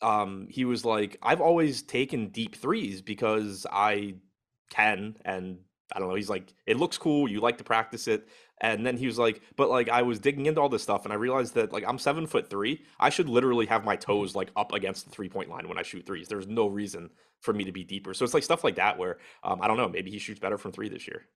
[0.00, 4.14] um he was like, I've always taken deep threes because I
[4.70, 5.58] can and
[5.94, 6.14] I don't know.
[6.14, 7.30] He's like, it looks cool.
[7.30, 8.28] You like to practice it.
[8.60, 11.12] And then he was like, but like I was digging into all this stuff and
[11.12, 12.82] I realized that like I'm seven foot three.
[13.00, 15.82] I should literally have my toes like up against the three point line when I
[15.82, 16.28] shoot threes.
[16.28, 18.14] There's no reason for me to be deeper.
[18.14, 20.58] So it's like stuff like that where um, I don't know, maybe he shoots better
[20.58, 21.26] from three this year.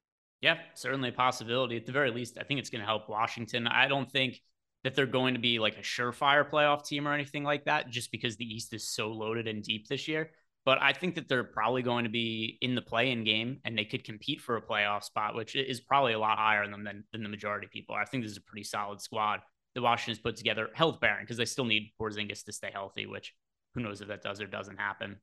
[0.41, 1.77] Yeah, certainly a possibility.
[1.77, 3.67] At the very least, I think it's going to help Washington.
[3.67, 4.41] I don't think
[4.85, 8.13] that they're going to be like a surefire playoff team or anything like that, just
[8.13, 10.31] because the East is so loaded and deep this year.
[10.69, 13.87] But I think that they're probably going to be in the play-in game and they
[13.87, 17.23] could compete for a playoff spot, which is probably a lot higher than than, than
[17.23, 17.95] the majority of people.
[17.95, 19.41] I think this is a pretty solid squad
[19.75, 23.33] the Washington's put together, health bearing, because they still need Porzingis to stay healthy, which
[23.75, 25.17] who knows if that does or doesn't happen.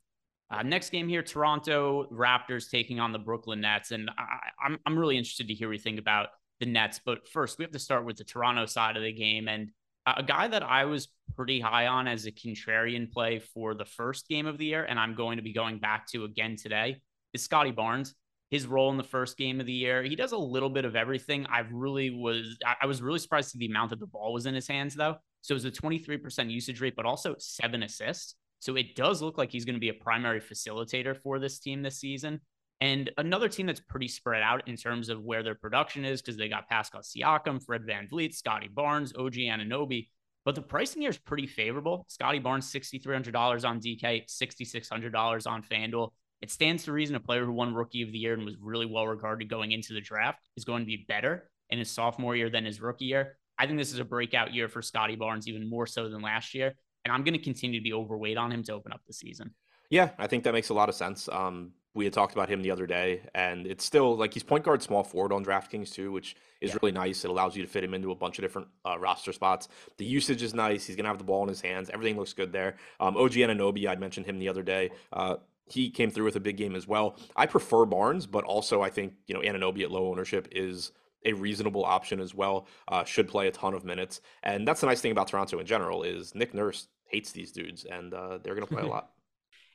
[0.50, 4.98] Uh, next game here, Toronto Raptors taking on the Brooklyn Nets, and I, I'm I'm
[4.98, 6.30] really interested to hear what you think about
[6.60, 7.00] the Nets.
[7.06, 9.70] But first, we have to start with the Toronto side of the game, and
[10.06, 14.28] a guy that I was pretty high on as a contrarian play for the first
[14.28, 17.02] game of the year, and I'm going to be going back to again today,
[17.34, 18.14] is Scottie Barnes.
[18.52, 20.96] His role in the first game of the year, he does a little bit of
[20.96, 21.48] everything.
[21.48, 24.54] I really was, I was really surprised to the amount that the ball was in
[24.54, 25.16] his hands, though.
[25.42, 28.36] So it was a 23% usage rate, but also seven assists.
[28.60, 31.82] So it does look like he's going to be a primary facilitator for this team
[31.82, 32.40] this season.
[32.82, 36.38] And another team that's pretty spread out in terms of where their production is because
[36.38, 40.10] they got Pascal Siakam, Fred Van VanVleet, Scottie Barnes, OG Anunoby.
[40.44, 42.06] But the pricing here is pretty favorable.
[42.10, 46.12] Scottie Barnes, $6,300 on DK, $6,600 on FanDuel.
[46.42, 48.86] It stands to reason a player who won Rookie of the Year and was really
[48.86, 52.50] well regarded going into the draft is going to be better in his sophomore year
[52.50, 53.38] than his rookie year.
[53.58, 56.54] I think this is a breakout year for Scottie Barnes, even more so than last
[56.54, 56.76] year.
[57.04, 59.56] And I'm going to continue to be overweight on him to open up the season.
[59.90, 61.30] Yeah, I think that makes a lot of sense.
[61.30, 64.66] Um, we had talked about him the other day, and it's still like he's point
[64.66, 66.78] guard, small forward on DraftKings too, which is yeah.
[66.82, 67.24] really nice.
[67.24, 69.70] It allows you to fit him into a bunch of different uh, roster spots.
[69.98, 70.86] The usage is nice.
[70.86, 71.90] He's gonna have the ball in his hands.
[71.90, 72.76] Everything looks good there.
[73.00, 74.92] Um, OG Anunoby, I mentioned him the other day.
[75.14, 77.18] Uh, he came through with a big game as well.
[77.36, 80.92] I prefer Barnes, but also I think you know Anunoby at low ownership is
[81.26, 82.68] a reasonable option as well.
[82.90, 85.66] Uh, should play a ton of minutes, and that's the nice thing about Toronto in
[85.66, 89.12] general is Nick Nurse hates these dudes, and uh, they're gonna play a lot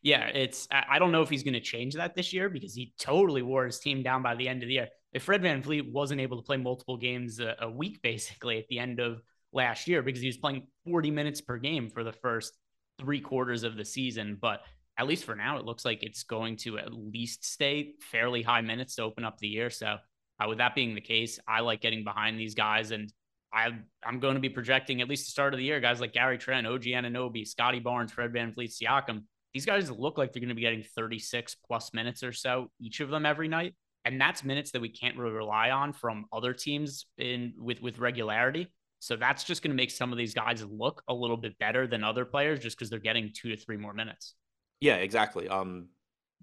[0.03, 2.95] yeah, it's I don't know if he's going to change that this year because he
[2.99, 4.89] totally wore his team down by the end of the year.
[5.13, 8.79] If Fred VanVleet wasn't able to play multiple games a, a week basically at the
[8.79, 9.21] end of
[9.53, 12.57] last year because he was playing 40 minutes per game for the first
[12.99, 14.61] three quarters of the season, but
[14.97, 18.61] at least for now, it looks like it's going to at least stay fairly high
[18.61, 19.71] minutes to open up the year.
[19.71, 19.97] So,
[20.43, 23.13] uh, with that being the case, I like getting behind these guys, and
[23.53, 23.71] I
[24.05, 26.39] I'm going to be projecting at least the start of the year guys like Gary
[26.39, 29.23] Trent, OG Anunoby, Scottie Barnes, Fred VanVleet, Siakam
[29.55, 33.01] these guys look like they're going to be getting 36 plus minutes or so, each
[33.01, 33.75] of them every night.
[34.05, 37.99] And that's minutes that we can't really rely on from other teams in with, with
[37.99, 38.69] regularity.
[39.01, 41.87] So that's just going to make some of these guys look a little bit better
[41.87, 44.35] than other players just because they're getting two to three more minutes.
[44.81, 45.49] Yeah, exactly.
[45.49, 45.89] Um,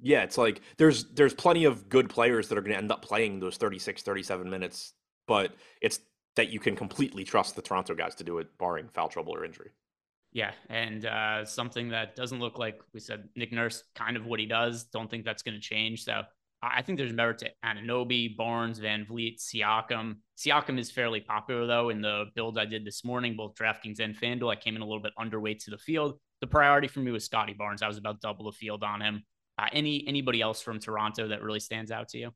[0.01, 3.01] yeah, it's like there's there's plenty of good players that are going to end up
[3.01, 4.93] playing those 36, 37 minutes,
[5.27, 5.99] but it's
[6.35, 9.43] that you can completely trust the Toronto guys to do it, barring foul trouble or
[9.43, 9.71] injury.
[10.37, 14.39] Yeah, and uh, something that doesn't look like we said Nick Nurse, kind of what
[14.39, 14.83] he does.
[14.83, 16.03] Don't think that's going to change.
[16.03, 16.21] So
[16.61, 20.17] I think there's merit to Anunoby, Barnes, VanVleet, Siakam.
[20.37, 24.15] Siakam is fairly popular though in the build I did this morning, both DraftKings and
[24.15, 24.51] FanDuel.
[24.51, 26.19] I came in a little bit underweight to the field.
[26.41, 27.81] The priority for me was Scottie Barnes.
[27.81, 29.23] I was about double the field on him.
[29.57, 32.31] Uh, any anybody else from Toronto that really stands out to you?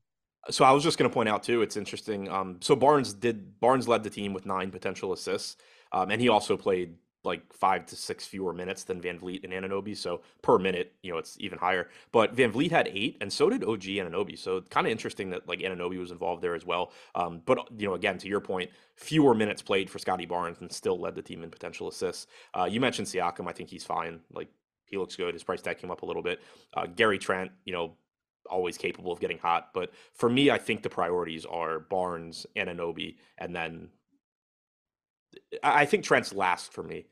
[0.50, 1.62] So I was just going to point out too.
[1.62, 2.28] It's interesting.
[2.28, 5.56] Um, so Barnes did Barnes led the team with nine potential assists,
[5.92, 9.52] um, and he also played like five to six fewer minutes than Van Vleet and
[9.52, 9.96] Anunoby.
[9.96, 11.88] So per minute, you know, it's even higher.
[12.10, 14.38] But Van Vleet had eight, and so did OG Anunoby.
[14.38, 16.92] So kind of interesting that like Anunoby was involved there as well.
[17.14, 20.70] Um, but you know, again, to your point, fewer minutes played for Scottie Barnes and
[20.70, 22.26] still led the team in potential assists.
[22.54, 23.48] Uh, you mentioned Siakam.
[23.48, 24.20] I think he's fine.
[24.32, 24.48] Like
[24.86, 25.34] he looks good.
[25.34, 26.40] His price tag came up a little bit.
[26.74, 27.94] Uh, Gary Trent, you know,
[28.50, 29.70] always capable of getting hot.
[29.72, 33.88] But for me, I think the priorities are Barnes and Anunoby, and then
[35.62, 37.06] I think Trent's last for me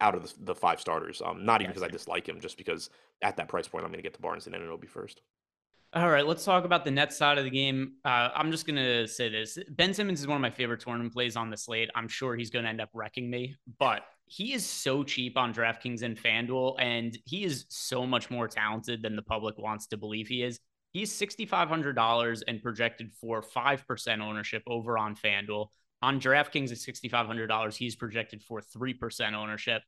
[0.00, 1.22] out of the, the five starters.
[1.24, 2.90] Um, not even because I dislike him, just because
[3.22, 5.22] at that price point, I'm going to get to Barnes and Anunoby first.
[5.94, 7.94] All right, let's talk about the net side of the game.
[8.04, 11.14] Uh, I'm just going to say this Ben Simmons is one of my favorite tournament
[11.14, 11.88] plays on the slate.
[11.94, 15.54] I'm sure he's going to end up wrecking me, but he is so cheap on
[15.54, 19.96] DraftKings and FanDuel, and he is so much more talented than the public wants to
[19.96, 20.60] believe he is.
[20.92, 25.68] He's $6,500 and projected for 5% ownership over on FanDuel.
[26.00, 29.82] On DraftKings at $6,500, he's projected for 3% ownership.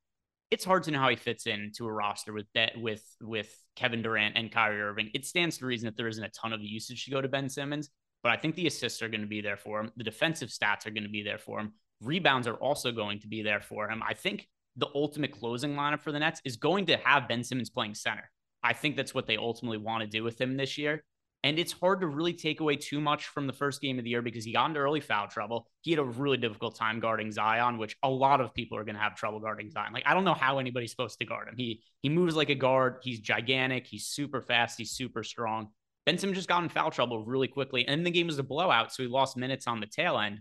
[0.50, 4.02] It's hard to know how he fits into a roster with that with with Kevin
[4.02, 5.10] Durant and Kyrie Irving.
[5.14, 7.48] It stands to reason that there isn't a ton of usage to go to Ben
[7.48, 7.90] Simmons,
[8.24, 9.92] but I think the assists are going to be there for him.
[9.96, 11.74] The defensive stats are going to be there for him.
[12.00, 14.02] Rebounds are also going to be there for him.
[14.02, 17.70] I think the ultimate closing lineup for the Nets is going to have Ben Simmons
[17.70, 18.28] playing center.
[18.62, 21.04] I think that's what they ultimately want to do with him this year.
[21.42, 24.10] And it's hard to really take away too much from the first game of the
[24.10, 25.66] year because he got into early foul trouble.
[25.80, 28.94] He had a really difficult time guarding Zion, which a lot of people are going
[28.94, 29.94] to have trouble guarding Zion.
[29.94, 31.54] Like I don't know how anybody's supposed to guard him.
[31.56, 32.96] He he moves like a guard.
[33.02, 33.86] He's gigantic.
[33.86, 34.76] He's super fast.
[34.76, 35.68] He's super strong.
[36.04, 39.02] Benson just got in foul trouble really quickly, and the game was a blowout, so
[39.02, 40.40] he lost minutes on the tail end.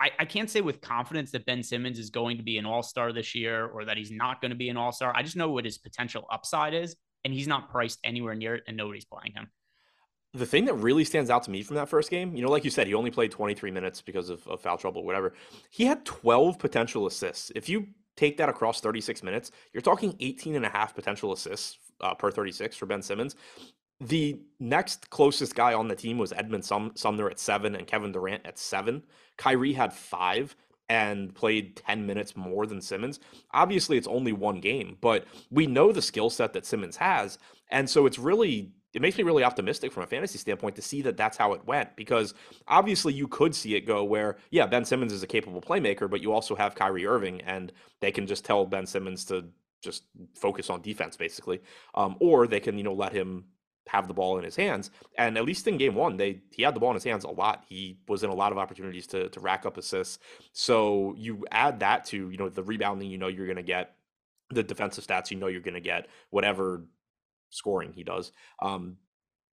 [0.00, 2.82] I, I can't say with confidence that Ben Simmons is going to be an all
[2.82, 5.12] star this year or that he's not going to be an all star.
[5.14, 8.64] I just know what his potential upside is, and he's not priced anywhere near it,
[8.66, 9.48] and nobody's playing him
[10.34, 12.64] the thing that really stands out to me from that first game, you know, like
[12.64, 15.32] you said, he only played 23 minutes because of, of foul trouble, whatever.
[15.70, 17.52] He had 12 potential assists.
[17.54, 21.78] If you take that across 36 minutes, you're talking 18 and a half potential assists
[22.00, 23.36] uh, per 36 for Ben Simmons.
[24.00, 28.10] The next closest guy on the team was Edmond Sum- Sumner at seven and Kevin
[28.10, 29.04] Durant at seven.
[29.36, 30.56] Kyrie had five
[30.88, 33.20] and played 10 minutes more than Simmons.
[33.52, 37.38] Obviously, it's only one game, but we know the skill set that Simmons has.
[37.70, 41.02] And so it's really it makes me really optimistic from a fantasy standpoint to see
[41.02, 42.34] that that's how it went because
[42.68, 46.22] obviously you could see it go where yeah Ben Simmons is a capable playmaker but
[46.22, 49.44] you also have Kyrie Irving and they can just tell Ben Simmons to
[49.84, 50.04] just
[50.34, 51.60] focus on defense basically.
[51.94, 53.44] Um, or they can you know let him
[53.86, 54.90] have the ball in his hands.
[55.18, 57.30] And at least in game one they he had the ball in his hands a
[57.30, 57.64] lot.
[57.68, 60.18] He was in a lot of opportunities to to rack up assists.
[60.52, 63.96] So you add that to you know the rebounding you know you're going to get
[64.50, 66.86] the defensive stats you know you're going to get whatever
[67.54, 68.32] scoring he does.
[68.60, 68.96] Um,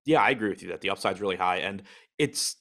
[0.05, 1.83] yeah, I agree with you that the upside's really high, and
[2.19, 2.57] it's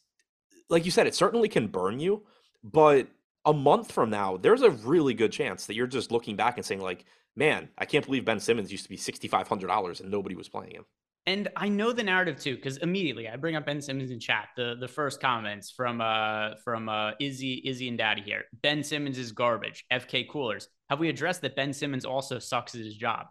[0.69, 2.24] like you said, it certainly can burn you.
[2.63, 3.08] But
[3.45, 6.65] a month from now, there's a really good chance that you're just looking back and
[6.65, 10.02] saying, like, man, I can't believe Ben Simmons used to be sixty five hundred dollars
[10.02, 10.86] and nobody was playing him.
[11.28, 14.50] And I know the narrative too, because immediately I bring up Ben Simmons in chat.
[14.56, 18.43] The the first comments from uh from uh Izzy Izzy and Daddy here.
[18.62, 19.86] Ben Simmons is garbage.
[19.91, 20.67] FK coolers.
[20.89, 23.28] Have we addressed that Ben Simmons also sucks at his job?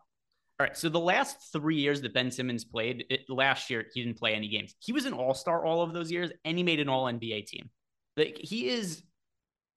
[0.61, 0.77] All right.
[0.77, 4.35] So the last three years that Ben Simmons played, it, last year he didn't play
[4.35, 4.75] any games.
[4.79, 7.47] He was an All Star all of those years, and he made an All NBA
[7.47, 7.71] team.
[8.17, 9.03] Like he is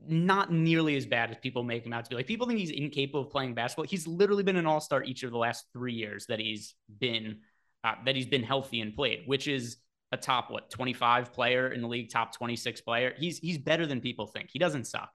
[0.08, 2.16] not nearly as bad as people make him out to be.
[2.16, 3.86] Like people think he's incapable of playing basketball.
[3.86, 7.40] He's literally been an All Star each of the last three years that he's been
[7.84, 9.78] uh, that he's been healthy and played, which is
[10.12, 13.14] a top what 25 player in the league, top 26 player.
[13.18, 14.50] He's he's better than people think.
[14.52, 15.10] He doesn't suck.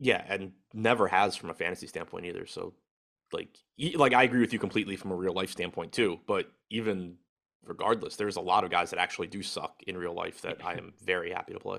[0.00, 2.46] Yeah, and never has from a fantasy standpoint either.
[2.46, 2.74] So
[3.32, 3.48] like
[3.96, 6.18] like I agree with you completely from a real life standpoint too.
[6.26, 7.16] But even
[7.64, 10.74] regardless, there's a lot of guys that actually do suck in real life that I
[10.74, 11.78] am very happy to play.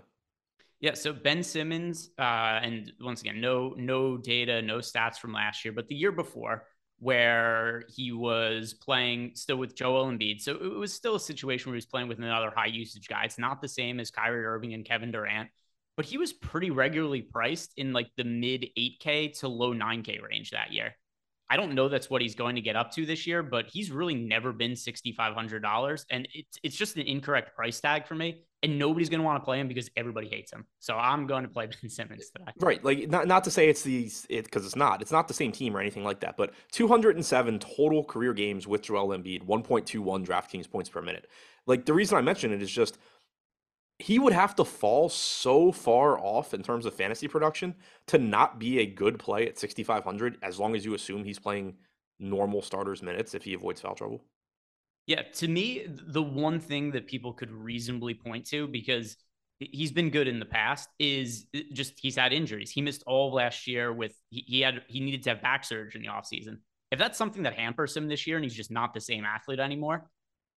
[0.82, 5.66] Yeah, so Ben Simmons, uh, and once again, no no data, no stats from last
[5.66, 6.64] year, but the year before,
[7.00, 10.42] where he was playing still with Joel Embiid.
[10.42, 13.24] So it was still a situation where he was playing with another high usage guy.
[13.24, 15.50] It's not the same as Kyrie Irving and Kevin Durant,
[15.98, 20.52] but he was pretty regularly priced in like the mid 8K to low 9K range
[20.52, 20.96] that year.
[21.50, 23.92] I don't know that's what he's going to get up to this year, but he's
[23.92, 26.06] really never been $6,500.
[26.12, 28.44] And it's, it's just an incorrect price tag for me.
[28.62, 30.66] And nobody's going to want to play him because everybody hates him.
[30.80, 32.52] So I'm going to play Ben Simmons today.
[32.60, 32.84] Right.
[32.84, 35.52] Like, not, not to say it's the, it, because it's not, it's not the same
[35.52, 40.70] team or anything like that, but 207 total career games with Joel Embiid, 1.21 DraftKings
[40.70, 41.28] points per minute.
[41.66, 42.98] Like, the reason I mention it is just,
[44.00, 47.76] he would have to fall so far off in terms of fantasy production
[48.08, 51.76] to not be a good play at 6500 as long as you assume he's playing
[52.18, 54.24] normal starters minutes if he avoids foul trouble.
[55.06, 59.18] Yeah, to me, the one thing that people could reasonably point to because
[59.60, 62.72] he's been good in the past is uh, just he's had injuries.
[62.72, 66.04] He missed all last year with he, had he needed to have back surgery in
[66.04, 66.60] the offseason.
[66.92, 69.60] If that's something that hampers him this year and he's just not the same athlete
[69.60, 70.10] anymore,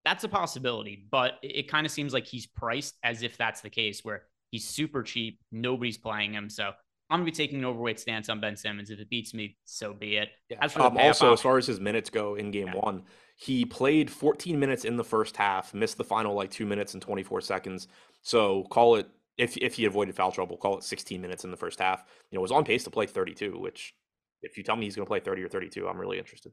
[0.05, 1.07] that's a possibility.
[1.11, 4.23] But it, it kind of seems like he's priced as if that's the case, where
[4.51, 6.49] he's super cheap, nobody's playing him.
[6.49, 6.73] So
[7.11, 8.91] I'm gonna be taking an overweight stance on Ben Simmons.
[8.91, 10.31] If it beats me, so be it.
[10.49, 10.59] Yeah.
[10.61, 12.81] As um, also, option, as far as his minutes go in game yeah.
[12.81, 13.03] one,
[13.37, 17.03] he played 14 minutes in the first half, missed the final like two minutes and
[17.03, 17.89] 24 seconds.
[18.23, 21.57] So call it if if he avoided foul trouble, call it 16 minutes in the
[21.57, 22.05] first half.
[22.31, 23.95] You know, was on pace to play 32, which
[24.43, 26.53] if you tell me he's going to play 30 or 32, I'm really interested.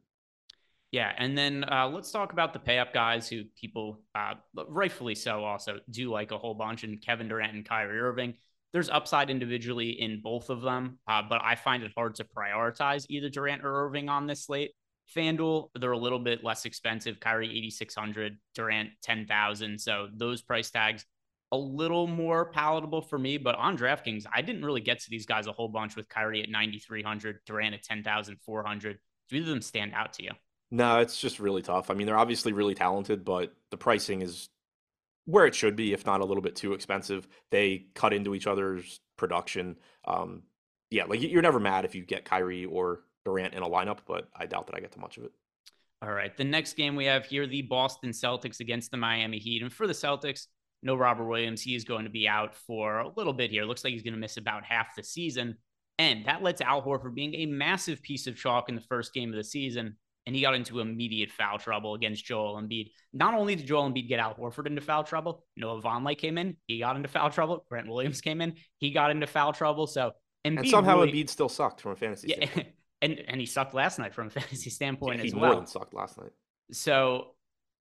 [0.92, 4.34] Yeah, and then uh, let's talk about the pay up guys who people, uh,
[4.68, 8.34] rightfully so, also do like a whole bunch, and Kevin Durant and Kyrie Irving
[8.72, 13.06] there's upside individually in both of them, uh, but I find it hard to prioritize
[13.10, 14.72] either Durant or Irving on this slate.
[15.16, 17.20] FanDuel, they're a little bit less expensive.
[17.20, 19.80] Kyrie 8600, Durant 10,000.
[19.82, 21.04] So those price tags
[21.52, 23.38] a little more palatable for me.
[23.40, 26.44] But on DraftKings, I didn't really get to these guys a whole bunch with Kyrie
[26.44, 29.00] at 9,300, Durant at 10,400.
[29.30, 30.32] Do either of them stand out to you?
[30.72, 31.90] No, it's just really tough.
[31.90, 34.50] I mean, they're obviously really talented, but the pricing is
[35.26, 37.28] where it should be, if not a little bit too expensive.
[37.52, 39.78] They cut into each other's production.
[40.06, 40.44] Um,
[40.92, 44.30] yeah, like you're never mad if you get Kyrie or Durant in a lineup, but
[44.36, 45.32] I doubt that I get to much of it.
[46.02, 46.36] All right.
[46.36, 49.62] The next game we have here, the Boston Celtics against the Miami Heat.
[49.62, 50.48] And for the Celtics,
[50.82, 51.62] no Robert Williams.
[51.62, 53.66] He is going to be out for a little bit here.
[53.66, 55.58] Looks like he's going to miss about half the season.
[55.98, 59.14] And that led to Al Horford being a massive piece of chalk in the first
[59.14, 59.98] game of the season
[60.30, 62.92] and he got into immediate foul trouble against Joel Embiid.
[63.14, 66.56] Not only did Joel Embiid get Al Horford into foul trouble, Noah Vonleh came in,
[66.68, 67.66] he got into foul trouble.
[67.68, 69.88] Grant Williams came in, he got into foul trouble.
[69.88, 70.12] So
[70.46, 72.68] Embiid and somehow really, Embiid still sucked from a fantasy yeah, standpoint.
[73.02, 75.46] And and he sucked last night from a fantasy standpoint yeah, he as well.
[75.46, 76.32] More than sucked last night.
[76.72, 77.32] So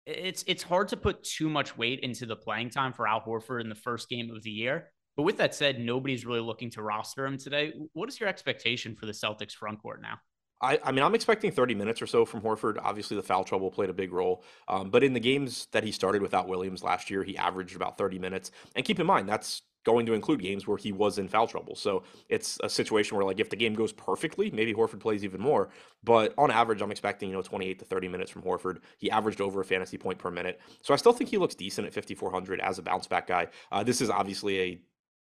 [0.07, 3.61] it's it's hard to put too much weight into the playing time for Al Horford
[3.61, 4.91] in the first game of the year.
[5.19, 7.75] But with that said, nobody's really looking to roster him today.
[7.93, 10.19] What is your expectation for the Celtics front court now?
[10.61, 12.79] I, I mean, I'm expecting 30 minutes or so from Horford.
[12.83, 14.43] Obviously, the foul trouble played a big role.
[14.67, 17.97] Um, but in the games that he started without Williams last year, he averaged about
[17.97, 18.51] 30 minutes.
[18.75, 21.77] And keep in mind, that's going to include games where he was in foul trouble.
[21.77, 25.41] So it's a situation where, like, if the game goes perfectly, maybe Horford plays even
[25.41, 25.71] more.
[26.03, 28.79] But on average, I'm expecting, you know, 28 to 30 minutes from Horford.
[28.99, 30.61] He averaged over a fantasy point per minute.
[30.83, 33.47] So I still think he looks decent at 5,400 as a bounce back guy.
[33.71, 34.81] Uh, this is obviously a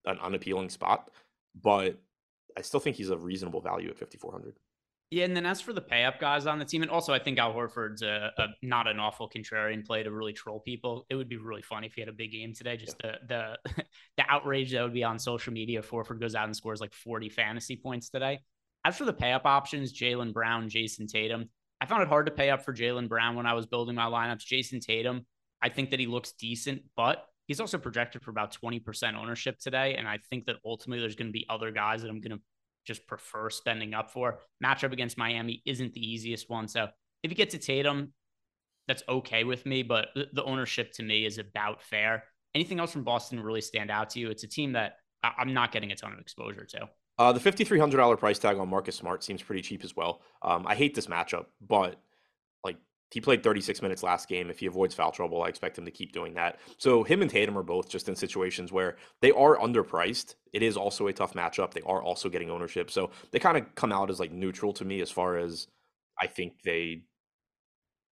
[0.06, 1.10] an unappealing spot,
[1.62, 1.98] but
[2.56, 4.54] I still think he's a reasonable value at 5,400.
[5.14, 7.20] Yeah, and then as for the pay up guys on the team, and also I
[7.20, 11.06] think Al Horford's a, a, not an awful contrarian play to really troll people.
[11.08, 12.76] It would be really funny if he had a big game today.
[12.76, 13.12] Just yeah.
[13.28, 13.84] the the
[14.16, 16.92] the outrage that would be on social media if Horford goes out and scores like
[16.92, 18.40] 40 fantasy points today.
[18.84, 21.48] As for the pay up options, Jaylen Brown, Jayson Tatum,
[21.80, 24.06] I found it hard to pay up for Jaylen Brown when I was building my
[24.06, 24.44] lineups.
[24.44, 25.26] Jayson Tatum,
[25.62, 29.94] I think that he looks decent, but he's also projected for about 20% ownership today.
[29.94, 32.42] And I think that ultimately there's going to be other guys that I'm going to
[32.84, 34.40] just prefer spending up for.
[34.62, 36.68] Matchup against Miami isn't the easiest one.
[36.68, 36.88] So
[37.22, 38.12] if you get to Tatum,
[38.86, 42.24] that's okay with me, but the ownership to me is about fair.
[42.54, 44.30] Anything else from Boston really stand out to you?
[44.30, 46.88] It's a team that I'm not getting a ton of exposure to.
[47.18, 50.20] Uh, the $5,300 price tag on Marcus Smart seems pretty cheap as well.
[50.42, 52.00] Um, I hate this matchup, but
[53.14, 54.50] he played 36 minutes last game.
[54.50, 56.58] If he avoids foul trouble, I expect him to keep doing that.
[56.78, 60.34] So him and Tatum are both just in situations where they are underpriced.
[60.52, 61.72] It is also a tough matchup.
[61.72, 62.90] They are also getting ownership.
[62.90, 65.68] So they kind of come out as like neutral to me as far as
[66.20, 67.02] I think they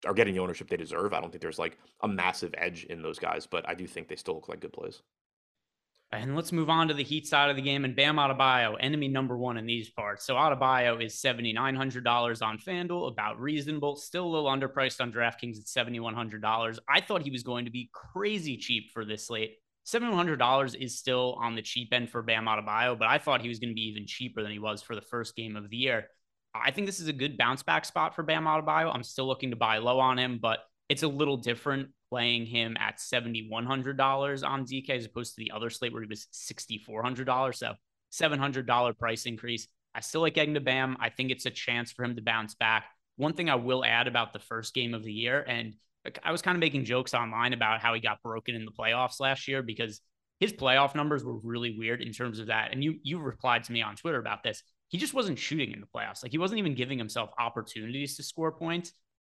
[0.06, 1.14] are getting the ownership they deserve.
[1.14, 4.08] I don't think there's like a massive edge in those guys, but I do think
[4.08, 5.02] they still look like good plays.
[6.14, 7.86] And let's move on to the Heat side of the game.
[7.86, 10.26] And Bam Adebayo, enemy number one in these parts.
[10.26, 13.96] So Adebayo is $7,900 on FanDuel, about reasonable.
[13.96, 16.80] Still a little underpriced on DraftKings at $7,100.
[16.90, 19.56] I thought he was going to be crazy cheap for this slate.
[19.88, 23.60] $7,100 is still on the cheap end for Bam Adebayo, but I thought he was
[23.60, 26.08] going to be even cheaper than he was for the first game of the year.
[26.54, 28.94] I think this is a good bounce back spot for Bam Adebayo.
[28.94, 30.60] I'm still looking to buy low on him, but
[30.90, 35.70] it's a little different playing him at $7,100 on DK as opposed to the other
[35.70, 37.56] slate where he was $6,400.
[37.56, 37.74] So
[38.12, 39.68] $700 price increase.
[39.96, 40.98] I still like getting to Bam.
[41.00, 42.86] I think it's a chance for him to bounce back.
[43.16, 45.76] One thing I will add about the first game of the year, and
[46.24, 49.20] I was kind of making jokes online about how he got broken in the playoffs
[49.20, 50.02] last year because
[50.40, 52.72] his playoff numbers were really weird in terms of that.
[52.72, 54.64] And you you replied to me on Twitter about this.
[54.88, 56.24] He just wasn't shooting in the playoffs.
[56.24, 58.92] Like he wasn't even giving himself opportunities to score points.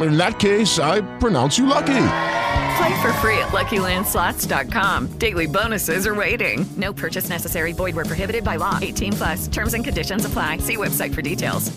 [0.00, 2.08] In that case, I pronounce you lucky.
[2.76, 5.18] Play for free at LuckyLandSlots.com.
[5.18, 6.66] Daily bonuses are waiting.
[6.76, 7.72] No purchase necessary.
[7.72, 8.78] Void were prohibited by law.
[8.82, 9.48] 18 plus.
[9.48, 10.58] Terms and conditions apply.
[10.58, 11.76] See website for details.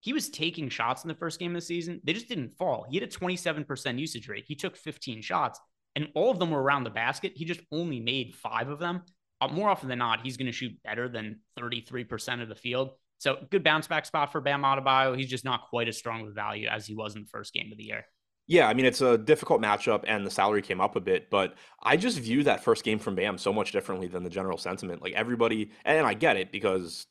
[0.00, 2.00] He was taking shots in the first game of the season.
[2.04, 2.86] They just didn't fall.
[2.88, 4.44] He had a 27% usage rate.
[4.46, 5.58] He took 15 shots,
[5.96, 7.32] and all of them were around the basket.
[7.34, 9.02] He just only made five of them.
[9.40, 12.90] Uh, more often than not, he's going to shoot better than 33% of the field.
[13.18, 15.16] So good bounce back spot for Bam Adebayo.
[15.16, 17.70] He's just not quite as strong of value as he was in the first game
[17.72, 18.04] of the year.
[18.48, 21.54] Yeah, I mean it's a difficult matchup, and the salary came up a bit, but
[21.82, 25.02] I just view that first game from Bam so much differently than the general sentiment.
[25.02, 27.06] Like everybody, and I get it because,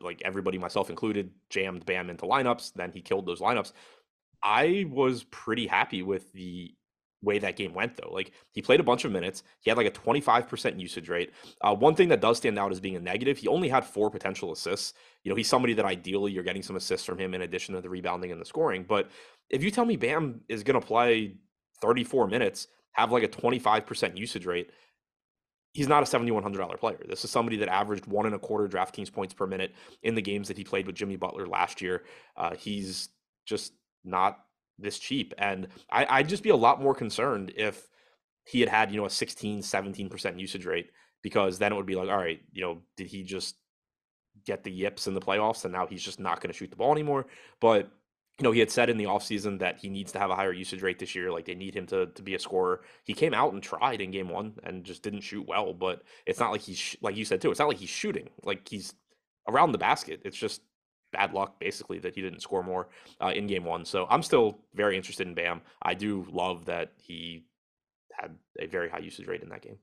[0.00, 2.74] like everybody, myself included, jammed Bam into lineups.
[2.74, 3.72] Then he killed those lineups.
[4.40, 6.72] I was pretty happy with the
[7.22, 8.12] way that game went though.
[8.12, 9.42] Like he played a bunch of minutes.
[9.60, 11.32] He had like a 25% usage rate.
[11.60, 14.10] Uh, one thing that does stand out as being a negative, he only had four
[14.10, 14.94] potential assists.
[15.24, 17.80] You know, he's somebody that ideally you're getting some assists from him in addition to
[17.80, 18.84] the rebounding and the scoring.
[18.88, 19.10] But
[19.50, 21.36] if you tell me Bam is going to play
[21.80, 24.70] 34 minutes, have like a 25% usage rate,
[25.72, 27.00] he's not a $7,100 player.
[27.08, 30.22] This is somebody that averaged one and a quarter DraftKings points per minute in the
[30.22, 32.04] games that he played with Jimmy Butler last year.
[32.36, 33.10] Uh, he's
[33.44, 33.72] just
[34.04, 34.40] not
[34.78, 35.34] this cheap.
[35.38, 37.88] And I, I'd just be a lot more concerned if
[38.44, 40.90] he had had, you know, a 16, 17% usage rate,
[41.22, 43.56] because then it would be like, all right, you know, did he just
[44.46, 46.76] get the yips in the playoffs and now he's just not going to shoot the
[46.76, 47.26] ball anymore?
[47.60, 47.90] But,
[48.38, 50.52] you know, he had said in the offseason that he needs to have a higher
[50.52, 51.30] usage rate this year.
[51.30, 52.82] Like they need him to, to be a scorer.
[53.04, 55.74] He came out and tried in game one and just didn't shoot well.
[55.74, 58.28] But it's not like he's, like you said too, it's not like he's shooting.
[58.44, 58.94] Like he's
[59.48, 60.22] around the basket.
[60.24, 60.62] It's just
[61.12, 62.88] bad luck basically that he didn't score more
[63.20, 63.84] uh, in game one.
[63.84, 65.62] So I'm still very interested in Bam.
[65.82, 67.46] I do love that he
[68.12, 69.78] had a very high usage rate in that game.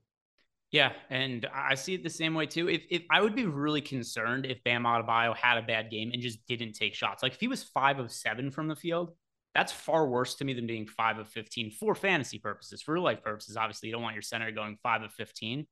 [0.71, 2.67] Yeah, and I see it the same way too.
[2.67, 6.21] If, if I would be really concerned if Bam Adebayo had a bad game and
[6.21, 9.11] just didn't take shots, like if he was five of seven from the field,
[9.53, 12.81] that's far worse to me than being five of fifteen for fantasy purposes.
[12.81, 15.65] For real life purposes, obviously, you don't want your center going five of fifteen.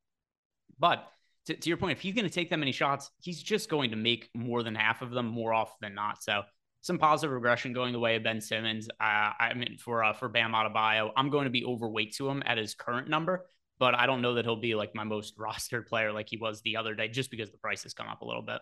[0.80, 1.06] But
[1.46, 3.92] to, to your point, if he's going to take that many shots, he's just going
[3.92, 6.24] to make more than half of them more often than not.
[6.24, 6.44] So
[6.82, 8.90] some positive regression going the way of Ben Simmons.
[9.00, 12.44] Uh, I mean, for uh, for Bam Adebayo, I'm going to be overweight to him
[12.46, 13.46] at his current number,
[13.80, 16.62] but I don't know that he'll be like my most rostered player like he was
[16.62, 18.60] the other day, just because the price has come up a little bit.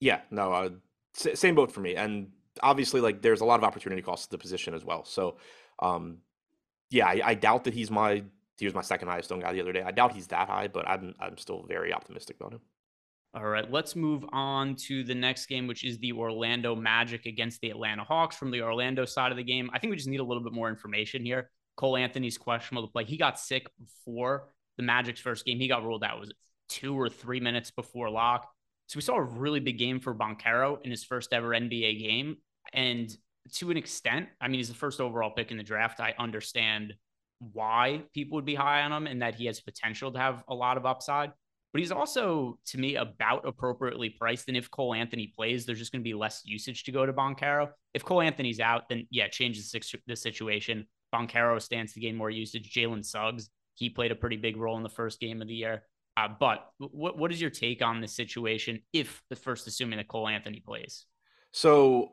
[0.00, 0.70] Yeah, no, uh,
[1.14, 1.94] same boat for me.
[1.94, 2.30] And
[2.62, 5.04] obviously, like there's a lot of opportunity cost to the position as well.
[5.04, 5.36] So,
[5.78, 6.18] um,
[6.90, 8.24] yeah, I, I doubt that he's my
[8.60, 9.82] he was my second highest owned guy the other day.
[9.82, 12.60] I doubt he's that high, but I'm I'm still very optimistic about him.
[13.32, 17.60] All right, let's move on to the next game, which is the Orlando Magic against
[17.60, 19.70] the Atlanta Hawks from the Orlando side of the game.
[19.72, 21.50] I think we just need a little bit more information here.
[21.76, 23.04] Cole Anthony's questionable to play.
[23.04, 25.60] He got sick before the Magic's first game.
[25.60, 26.18] He got ruled out.
[26.18, 26.36] Was it
[26.68, 28.50] two or three minutes before lock?
[28.88, 32.38] So we saw a really big game for Banchero in his first ever NBA game.
[32.72, 33.16] And
[33.54, 36.00] to an extent, I mean, he's the first overall pick in the draft.
[36.00, 36.94] I understand
[37.40, 40.54] why people would be high on him and that he has potential to have a
[40.54, 41.32] lot of upside.
[41.72, 44.48] But he's also, to me, about appropriately priced.
[44.48, 47.12] And if Cole Anthony plays, there's just going to be less usage to go to
[47.12, 47.70] Banchero.
[47.94, 49.72] If Cole Anthony's out, then yeah, changes
[50.06, 50.86] the situation.
[51.14, 52.72] Banchero stands to gain more usage.
[52.72, 55.84] Jalen Suggs, he played a pretty big role in the first game of the year.
[56.16, 60.08] Uh, but what what is your take on this situation if the first assuming that
[60.08, 61.06] Cole Anthony plays?
[61.52, 62.12] So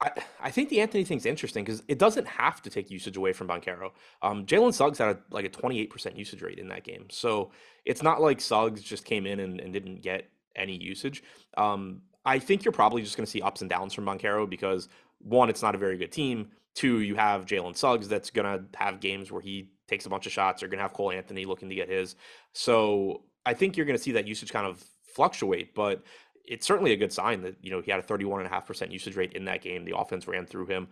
[0.00, 3.32] I, I think the Anthony thing's interesting because it doesn't have to take usage away
[3.32, 3.90] from Banchero.
[4.22, 7.06] Um, Jalen Suggs had a, like a 28% usage rate in that game.
[7.10, 7.50] So
[7.84, 11.22] it's not like Suggs just came in and, and didn't get any usage.
[11.56, 14.88] Um, I think you're probably just going to see ups and downs from Banchero because
[15.18, 16.50] one, it's not a very good team.
[16.74, 20.26] Two, you have Jalen Suggs that's going to have games where he takes a bunch
[20.26, 20.62] of shots.
[20.62, 22.14] You're going to have Cole Anthony looking to get his.
[22.52, 24.84] So I think you're going to see that usage kind of
[25.14, 25.74] fluctuate.
[25.74, 26.02] But
[26.48, 29.44] it's certainly a good sign that you know he had a 31.5% usage rate in
[29.44, 29.84] that game.
[29.84, 30.88] The offense ran through him.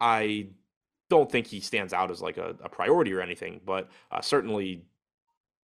[0.00, 0.48] I
[1.10, 4.86] don't think he stands out as like a, a priority or anything, but uh, certainly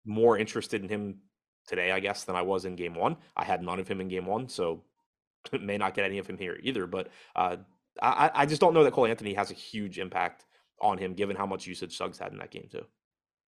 [0.05, 1.19] more interested in him
[1.67, 3.17] today, I guess, than I was in game one.
[3.37, 4.83] I had none of him in game one, so
[5.61, 6.87] may not get any of him here either.
[6.87, 7.57] But uh,
[8.01, 10.47] I, I just don't know that Cole Anthony has a huge impact
[10.81, 12.85] on him, given how much usage Suggs had in that game too.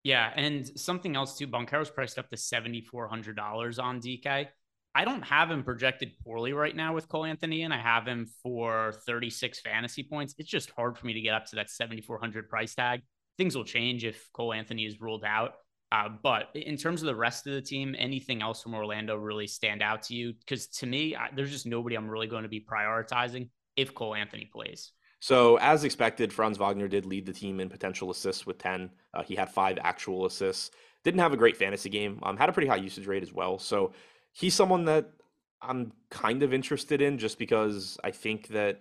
[0.03, 1.47] Yeah, and something else too.
[1.47, 4.49] Banchero's priced up to seventy four hundred dollars on DK.
[4.95, 8.26] I don't have him projected poorly right now with Cole Anthony, and I have him
[8.43, 10.34] for 36 fantasy points.
[10.38, 13.03] It's just hard for me to get up to that 7,400 price tag.
[13.38, 15.55] Things will change if Cole Anthony is ruled out.
[15.93, 19.47] Uh, but in terms of the rest of the team, anything else from Orlando really
[19.47, 20.32] stand out to you?
[20.32, 24.14] Because to me, I, there's just nobody I'm really going to be prioritizing if Cole
[24.14, 24.93] Anthony plays.
[25.20, 28.91] So, as expected, Franz Wagner did lead the team in potential assists with 10.
[29.12, 30.70] Uh, he had five actual assists.
[31.05, 32.20] Didn't have a great fantasy game.
[32.22, 33.59] Um, had a pretty high usage rate as well.
[33.59, 33.93] So,
[34.33, 35.11] he's someone that
[35.62, 38.81] I'm kind of interested in just because I think that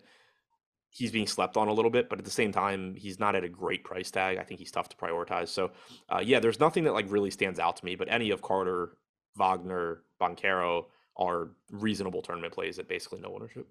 [0.92, 3.44] he's being slept on a little bit, but at the same time, he's not at
[3.44, 4.38] a great price tag.
[4.38, 5.50] I think he's tough to prioritize.
[5.50, 5.72] So,
[6.10, 8.98] uh, yeah, there's nothing that like really stands out to me, but any of Carter,
[9.36, 10.86] Wagner, Banchero
[11.18, 13.68] are reasonable tournament plays at basically no ownership.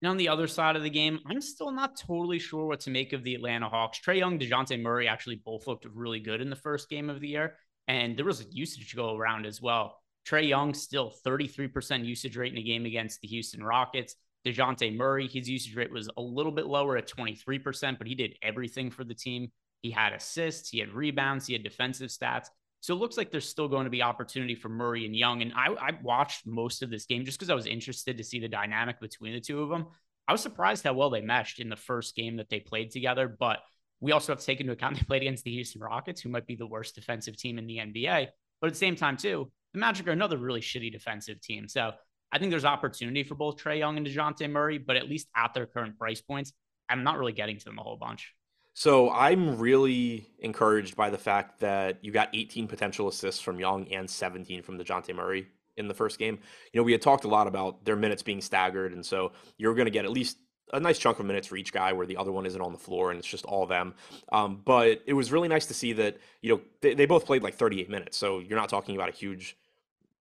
[0.00, 2.90] And on the other side of the game, I'm still not totally sure what to
[2.90, 4.00] make of the Atlanta Hawks.
[4.00, 7.28] Trae Young, DeJounte Murray actually both looked really good in the first game of the
[7.28, 7.54] year.
[7.86, 10.01] And there was a usage to go around as well.
[10.26, 14.14] Trae Young still 33% usage rate in a game against the Houston Rockets.
[14.46, 18.36] DeJounte Murray, his usage rate was a little bit lower at 23%, but he did
[18.42, 19.50] everything for the team.
[19.82, 22.46] He had assists, he had rebounds, he had defensive stats.
[22.80, 25.42] So it looks like there's still going to be opportunity for Murray and Young.
[25.42, 28.40] And I, I watched most of this game just because I was interested to see
[28.40, 29.86] the dynamic between the two of them.
[30.26, 33.28] I was surprised how well they meshed in the first game that they played together,
[33.28, 33.60] but
[34.00, 36.46] we also have to take into account they played against the Houston Rockets, who might
[36.46, 38.28] be the worst defensive team in the NBA.
[38.60, 41.68] But at the same time, too, the Magic are another really shitty defensive team.
[41.68, 41.92] So
[42.32, 45.54] I think there's opportunity for both Trae Young and DeJounte Murray, but at least at
[45.54, 46.52] their current price points,
[46.88, 48.34] I'm not really getting to them a whole bunch.
[48.74, 53.86] So I'm really encouraged by the fact that you got 18 potential assists from Young
[53.88, 55.46] and 17 from DeJounte Murray
[55.76, 56.38] in the first game.
[56.72, 59.74] You know, we had talked a lot about their minutes being staggered, and so you're
[59.74, 60.38] going to get at least
[60.72, 62.78] a nice chunk of minutes for each guy where the other one isn't on the
[62.78, 63.94] floor and it's just all them.
[64.30, 67.42] Um, but it was really nice to see that, you know, they, they both played
[67.42, 68.16] like 38 minutes.
[68.16, 69.56] So you're not talking about a huge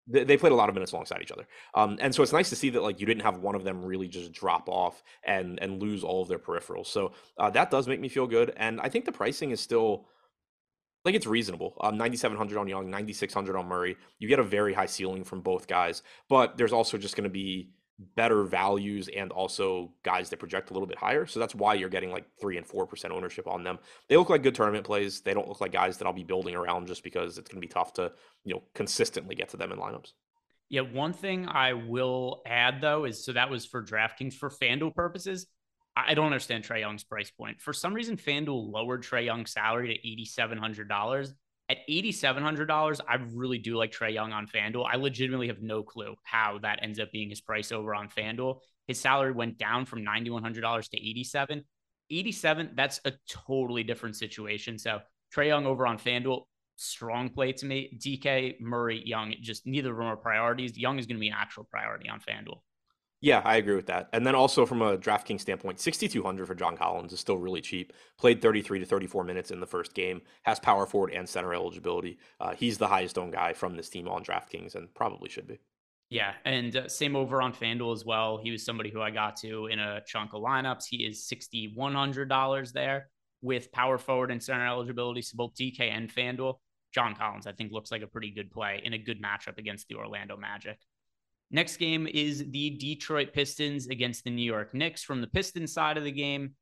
[0.09, 1.47] they, played a lot of minutes alongside each other.
[1.75, 3.83] Um, and so it's nice to see that like you didn't have one of them
[3.83, 6.87] really just drop off and and lose all of their peripherals.
[6.87, 8.53] So uh, that does make me feel good.
[8.57, 10.07] And I think the pricing is still
[11.05, 11.75] like it's reasonable.
[11.81, 13.95] Um, 9,700 on Young, 9,600 on Murray.
[14.17, 17.29] You get a very high ceiling from both guys, but there's also just going to
[17.29, 17.69] be
[18.15, 21.25] better values and also guys that project a little bit higher.
[21.25, 23.79] So that's why you're getting like three and four percent ownership on them.
[24.07, 25.21] They look like good tournament plays.
[25.21, 27.67] They don't look like guys that I'll be building around just because it's going to
[27.67, 28.11] be tough to
[28.45, 30.13] you know consistently get to them in lineups.
[30.69, 34.95] Yeah, one thing I will add though is so that was for DraftKings for FanDuel
[34.95, 35.47] purposes.
[35.95, 37.59] I don't understand Trae Young's price point.
[37.59, 41.33] For some reason, FanDuel lowered Trae Young's salary to eighty seven hundred dollars
[41.69, 44.87] at $8,700, I really do like Trae Young on FanDuel.
[44.91, 48.59] I legitimately have no clue how that ends up being his price over on FanDuel.
[48.87, 51.63] His salary went down from $9,100 to 87.
[52.09, 54.79] 87, that's a totally different situation.
[54.79, 54.99] So
[55.33, 56.41] Trae Young over on FanDuel,
[56.75, 57.95] strong play to me.
[58.03, 60.75] DK, Murray, Young, just neither of them are priorities.
[60.75, 62.61] Young is going to be an actual priority on FanDuel.
[63.21, 64.07] Yeah, I agree with that.
[64.13, 67.91] And then also from a DraftKings standpoint, 6200 for John Collins is still really cheap.
[68.17, 72.17] Played 33 to 34 minutes in the first game, has power forward and center eligibility.
[72.39, 75.59] Uh, he's the highest owned guy from this team on DraftKings and probably should be.
[76.09, 78.39] Yeah, and uh, same over on FanDuel as well.
[78.41, 80.85] He was somebody who I got to in a chunk of lineups.
[80.89, 83.09] He is $6,100 there
[83.41, 85.21] with power forward and center eligibility.
[85.21, 86.55] So both DK and FanDuel.
[86.91, 89.87] John Collins, I think, looks like a pretty good play in a good matchup against
[89.89, 90.79] the Orlando Magic.
[91.51, 95.03] Next game is the Detroit Pistons against the New York Knicks.
[95.03, 96.53] From the Pistons side of the game,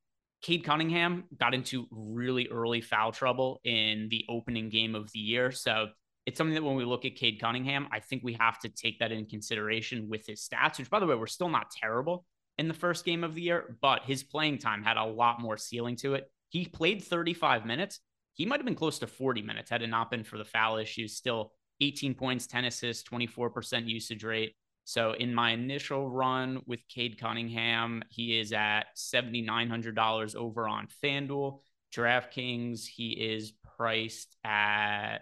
[0.41, 5.51] Cade Cunningham got into really early foul trouble in the opening game of the year.
[5.51, 5.87] So
[6.25, 8.99] it's something that when we look at Cade Cunningham, I think we have to take
[8.99, 12.25] that in consideration with his stats, which, by the way, we're still not terrible
[12.57, 15.57] in the first game of the year, but his playing time had a lot more
[15.57, 16.31] ceiling to it.
[16.49, 17.99] He played 35 minutes.
[18.33, 20.77] He might have been close to 40 minutes had it not been for the foul
[20.77, 21.15] issues.
[21.15, 24.55] Still 18 points, 10 assists, 24% usage rate.
[24.87, 31.59] So in my initial run with Cade Cunningham, he is at $7,900 over on FanDuel.
[31.93, 35.17] DraftKings, he is priced at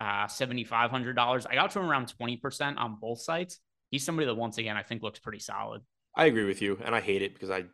[0.00, 1.46] uh, $7,500.
[1.46, 3.58] I got to him around 20% on both sites.
[3.90, 5.82] He's somebody that, once again, I think looks pretty solid.
[6.14, 7.64] I agree with you, and I hate it because I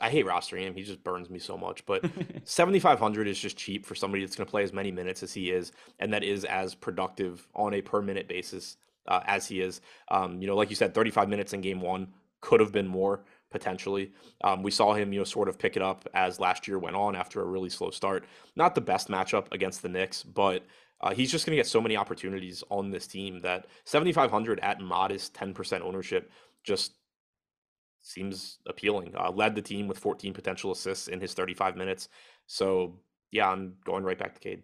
[0.00, 0.74] I hate rostering him.
[0.74, 1.84] He just burns me so much.
[1.84, 2.02] But
[2.44, 5.50] 7,500 is just cheap for somebody that's going to play as many minutes as he
[5.50, 9.80] is, and that is as productive on a per minute basis uh, as he is.
[10.10, 12.08] Um, you know, like you said, 35 minutes in game one
[12.40, 14.12] could have been more, potentially.
[14.42, 16.96] Um, we saw him, you know, sort of pick it up as last year went
[16.96, 18.24] on after a really slow start.
[18.56, 20.64] Not the best matchup against the Knicks, but
[21.00, 24.80] uh, he's just going to get so many opportunities on this team that 7,500 at
[24.80, 26.30] modest 10% ownership
[26.64, 26.94] just
[28.02, 29.14] seems appealing.
[29.16, 32.08] Uh, led the team with 14 potential assists in his 35 minutes.
[32.46, 33.00] So
[33.30, 34.62] yeah, I'm going right back to Cade.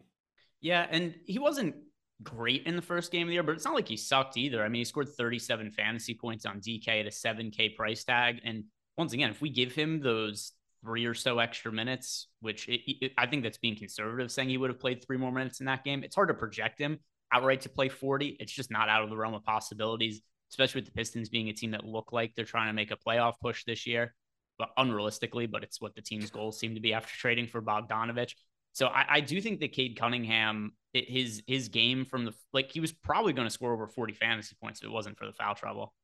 [0.60, 1.76] Yeah, and he wasn't
[2.22, 4.64] great in the first game of the year, but it's not like he sucked either.
[4.64, 8.40] I mean, he scored 37 fantasy points on DK at a 7K price tag.
[8.44, 8.64] And
[8.96, 10.52] once again, if we give him those
[10.82, 14.58] three or so extra minutes, which it, it, I think that's being conservative, saying he
[14.58, 16.98] would have played three more minutes in that game, it's hard to project him
[17.32, 18.36] outright to play 40.
[18.40, 21.52] It's just not out of the realm of possibilities, especially with the Pistons being a
[21.52, 24.14] team that look like they're trying to make a playoff push this year.
[24.58, 28.32] But unrealistically, but it's what the team's goals seem to be after trading for Bogdanovich.
[28.72, 32.70] So I, I do think that Cade Cunningham, it, his his game from the like
[32.70, 35.32] he was probably going to score over 40 fantasy points if it wasn't for the
[35.32, 35.94] foul trouble.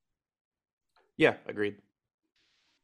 [1.17, 1.77] Yeah, agreed.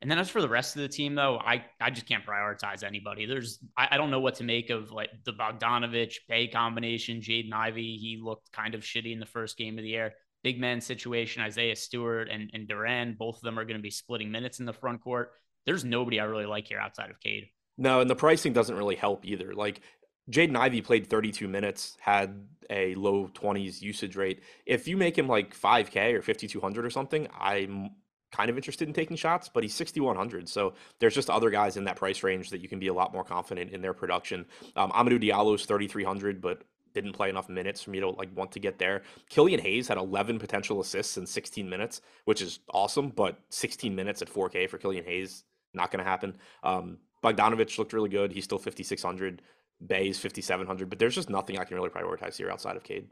[0.02, 2.82] And then as for the rest of the team, though, I, I just can't prioritize
[2.82, 3.26] anybody.
[3.26, 7.52] There's I, I don't know what to make of like the Bogdanovich Bey combination, Jaden
[7.52, 10.12] Ivey He looked kind of shitty in the first game of the year.
[10.42, 13.90] Big man situation, Isaiah Stewart and, and Duren, both of them are going to be
[13.90, 15.32] splitting minutes in the front court.
[15.66, 17.48] There's nobody I really like here outside of Cade.
[17.76, 19.52] No, and the pricing doesn't really help either.
[19.54, 19.82] Like
[20.30, 24.42] Jaden Ivey played 32 minutes, had a low 20s usage rate.
[24.64, 27.90] If you make him like 5K or 5,200 or something, I'm
[28.30, 30.48] kind of interested in taking shots, but he's 6,100.
[30.48, 33.12] So there's just other guys in that price range that you can be a lot
[33.12, 34.46] more confident in their production.
[34.76, 36.62] Um, Hamidou Diallo's 3,300, but
[36.94, 39.02] didn't play enough minutes for me to like want to get there.
[39.28, 44.22] Killian Hayes had 11 potential assists in 16 minutes, which is awesome, but 16 minutes
[44.22, 46.36] at 4K for Killian Hayes not going to happen.
[46.62, 48.32] Um, Bogdanovich looked really good.
[48.32, 49.42] He's still 5,600.
[49.84, 53.08] Bey's 5,700, but there's just nothing I can really prioritize here outside of Cade.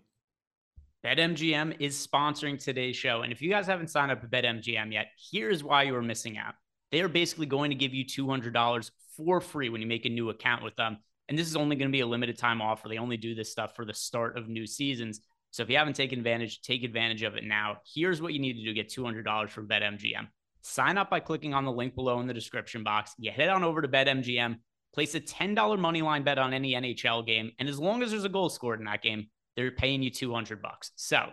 [1.05, 3.23] BetMGM is sponsoring today's show.
[3.23, 6.37] And if you guys haven't signed up for BetMGM yet, here's why you are missing
[6.37, 6.55] out.
[6.91, 10.31] They are basically going to give you $200 for free when you make a new
[10.31, 10.99] account with them.
[11.29, 12.89] And this is only going to be a limited time offer.
[12.89, 15.21] They only do this stuff for the start of new seasons.
[15.51, 17.79] So if you haven't taken advantage, take advantage of it now.
[17.95, 20.29] Here's what you need to do to get $200 from BetMGM.
[20.63, 23.15] Sign up by clicking on the link below in the description box.
[23.19, 24.57] You head on over to BetMGM,
[24.95, 28.25] place a $10 money line bet on any NHL game, and as long as there's
[28.25, 30.93] a goal scored in that game, they're paying you 200 bucks.
[30.97, 31.31] So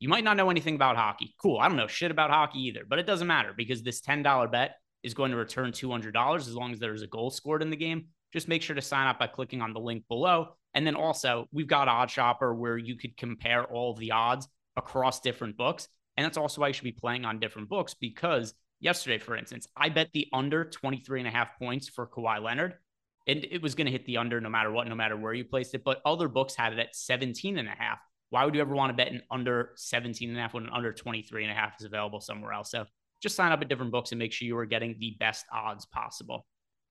[0.00, 1.34] you might not know anything about hockey.
[1.40, 1.58] Cool.
[1.58, 4.76] I don't know shit about hockey either, but it doesn't matter because this $10 bet
[5.02, 8.06] is going to return $200 as long as there's a goal scored in the game.
[8.32, 10.56] Just make sure to sign up by clicking on the link below.
[10.74, 15.20] And then also, we've got Odd Shopper where you could compare all the odds across
[15.20, 15.88] different books.
[16.16, 19.66] And that's also why you should be playing on different books because yesterday, for instance,
[19.76, 22.74] I bet the under 23 and a half points for Kawhi Leonard
[23.28, 25.44] and it was going to hit the under no matter what, no matter where you
[25.44, 25.84] placed it.
[25.84, 27.98] But other books had it at 17 and a half.
[28.30, 30.70] Why would you ever want to bet an under 17 and a half when an
[30.72, 32.70] under 23 and a half is available somewhere else?
[32.70, 32.86] So
[33.22, 35.86] just sign up at different books and make sure you are getting the best odds
[35.86, 36.46] possible.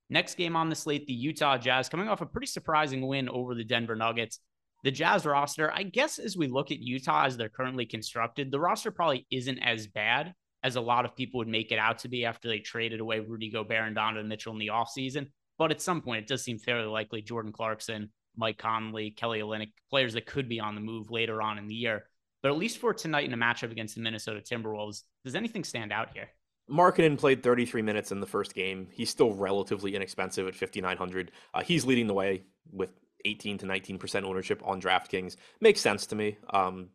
[0.10, 3.56] Next game on the slate, the Utah Jazz coming off a pretty surprising win over
[3.56, 4.40] the Denver Nuggets.
[4.84, 8.60] The Jazz roster, I guess, as we look at Utah as they're currently constructed, the
[8.60, 10.34] roster probably isn't as bad
[10.64, 13.20] as a lot of people would make it out to be after they traded away
[13.20, 15.28] Rudy Gobert and Donovan Mitchell in the offseason.
[15.58, 19.72] But at some point, it does seem fairly likely Jordan Clarkson, Mike Conley, Kelly Olynyk,
[19.90, 22.06] players that could be on the move later on in the year.
[22.44, 25.92] But at least for tonight in a matchup against the Minnesota Timberwolves, does anything stand
[25.92, 26.30] out here?
[26.70, 28.88] Markkanen played 33 minutes in the first game.
[28.92, 31.32] He's still relatively inexpensive at 5,900.
[31.54, 32.92] Uh, he's leading the way with
[33.26, 35.38] 18 to 19% ownership on DraftKings.
[35.62, 36.38] Makes sense to me.
[36.50, 36.90] Um,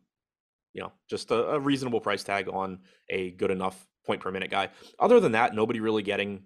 [0.73, 4.51] you know, just a, a reasonable price tag on a good enough point per minute
[4.51, 4.69] guy.
[4.99, 6.43] Other than that, nobody really getting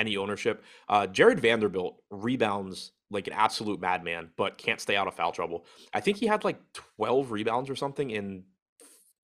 [0.00, 0.64] any ownership.
[0.88, 5.66] Uh, Jarred Vanderbilt rebounds like an absolute madman, but can't stay out of foul trouble.
[5.92, 6.60] I think he had like
[6.96, 8.44] 12 rebounds or something in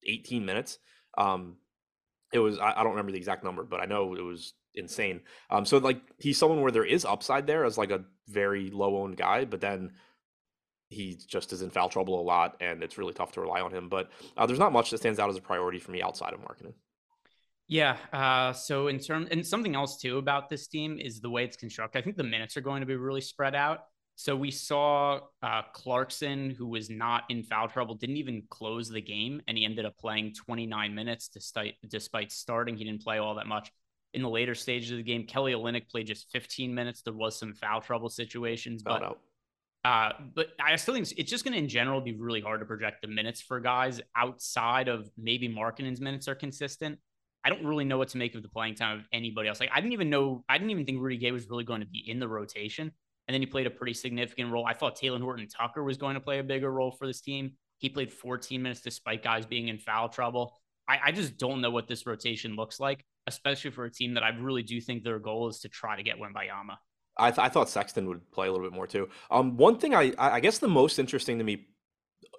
[0.05, 0.79] 18 minutes.
[1.17, 1.57] Um,
[2.33, 5.21] it was, I, I don't remember the exact number, but I know it was insane.
[5.49, 8.97] Um, so like he's someone where there is upside there as like a very low
[8.97, 9.93] owned guy, but then
[10.89, 13.71] he just is in foul trouble a lot and it's really tough to rely on
[13.71, 13.89] him.
[13.89, 16.41] But uh, there's not much that stands out as a priority for me outside of
[16.41, 16.73] Markkanen.
[17.67, 17.97] Yeah.
[18.13, 21.57] Uh, so in terms and something else too about this team is the way it's
[21.57, 21.99] constructed.
[21.99, 23.79] I think the minutes are going to be really spread out.
[24.15, 29.01] So we saw uh, Clarkson, who was not in foul trouble, didn't even close the
[29.01, 32.77] game, and he ended up playing 29 minutes despite despite starting.
[32.77, 33.71] He didn't play all that much
[34.13, 35.27] in the later stages of the game.
[35.27, 37.03] Kelly Olynyk played just 15 minutes.
[37.03, 39.03] There was some foul trouble situations, but.
[39.03, 39.17] Oh, no.
[39.85, 42.65] Uh, but I still think it's just going to, in general, be really hard to
[42.65, 46.99] project the minutes for guys outside of maybe Markkanen's minutes are consistent.
[47.43, 49.59] I don't really know what to make of the playing time of anybody else.
[49.59, 51.87] Like I didn't even know, I didn't even think Rudy Gay was really going to
[51.87, 52.91] be in the rotation.
[53.27, 54.65] And then he played a pretty significant role.
[54.65, 57.53] I thought Talen Horton Tucker was going to play a bigger role for this team.
[57.77, 60.57] He played 14 minutes despite guys being in foul trouble.
[60.87, 63.03] I, I just don't know what this rotation looks like.
[63.27, 66.03] especially for a team that I really do think their goal is to try to
[66.03, 66.77] get Wembanyama.
[67.17, 69.09] I, th- I thought Sexton would play a little bit more too.
[69.29, 71.67] Um, one thing I I guess the most interesting to me,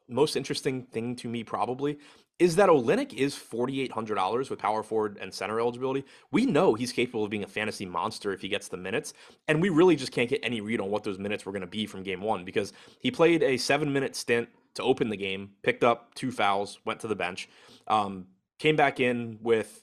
[0.08, 1.98] most interesting thing to me probably
[2.38, 6.04] is that Olynyk is forty eight hundred dollars with power forward and center eligibility.
[6.30, 9.12] We know he's capable of being a fantasy monster if he gets the minutes,
[9.48, 11.66] and we really just can't get any read on what those minutes were going to
[11.66, 15.50] be from game one because he played a seven minute stint to open the game,
[15.62, 17.48] picked up two fouls, went to the bench,
[17.88, 18.26] um,
[18.58, 19.82] came back in with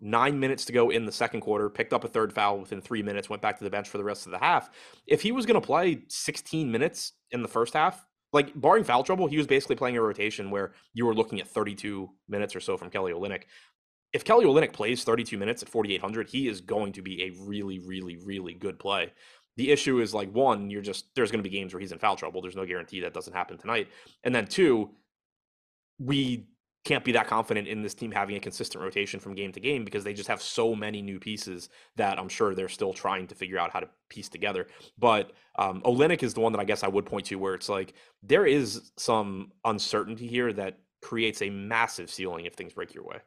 [0.00, 3.02] nine minutes to go in the second quarter, picked up a third foul within three
[3.02, 4.70] minutes, went back to the bench for the rest of the half.
[5.06, 9.04] If he was going to play 16 minutes in the first half, like barring foul
[9.04, 12.60] trouble, he was basically playing a rotation where you were looking at 32 minutes or
[12.60, 13.44] so from Kelly Olynyk.
[14.12, 17.78] If Kelly Olynyk plays 32 minutes at 4,800, he is going to be a really,
[17.78, 19.12] really, really good play.
[19.56, 21.98] The issue is like one, you're just there's going to be games where he's in
[22.00, 22.42] foul trouble.
[22.42, 23.88] There's no guarantee that doesn't happen tonight.
[24.24, 24.90] And then two,
[26.00, 26.48] we
[26.84, 29.84] can't be that confident in this team having a consistent rotation from game to game
[29.84, 33.34] because they just have so many new pieces that I'm sure they're still trying to
[33.34, 34.66] figure out how to piece together.
[34.98, 37.70] But um, Olynyk is the one that I guess I would point to where it's
[37.70, 43.04] like there is some uncertainty here that creates a massive ceiling if things break your
[43.04, 43.18] way.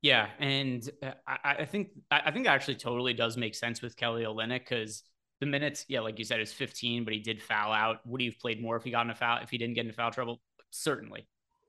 [0.00, 3.96] Yeah, and uh, I, I think I think that actually totally does make sense with
[3.96, 5.04] Kelly Olynyk because
[5.38, 8.04] the minutes, yeah, like you said, is 15, but he did foul out.
[8.06, 9.82] Would he have played more if he got in a foul if he didn't get
[9.82, 10.40] into foul trouble?
[10.70, 11.26] Certainly.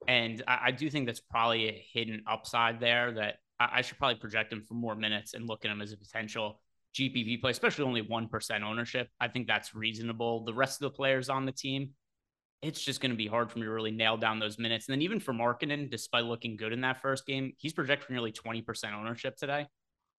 [0.07, 3.97] And I, I, do think that's probably a hidden upside there that I, I, should
[3.97, 6.59] probably project him for more minutes and look at him as a potential
[6.95, 9.09] GPP play, especially only 1% ownership.
[9.19, 10.45] I think that's reasonable.
[10.45, 11.91] The rest of the players on the team,
[12.61, 14.87] it's just going to be hard for me to really nail down those minutes.
[14.87, 18.13] And then even for Markkanen, despite looking good in that first game, he's projected for
[18.13, 19.67] nearly 20% ownership today.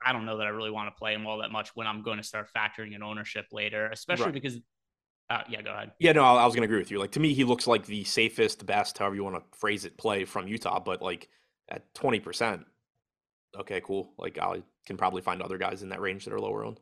[0.04, 2.02] I don't know that I really want to play him all that much when I'm
[2.02, 4.34] going to start factoring in ownership later, especially right.
[4.34, 4.58] because
[5.30, 5.92] uh, yeah, go ahead.
[5.98, 6.98] Yeah, no, I was going to agree with you.
[6.98, 9.96] Like to me, he looks like the safest, best, however you want to phrase it,
[9.96, 10.80] play from Utah.
[10.80, 11.28] But like
[11.68, 12.64] at twenty percent,
[13.58, 14.12] okay, cool.
[14.18, 16.80] Like I can probably find other guys in that range that are lower owned.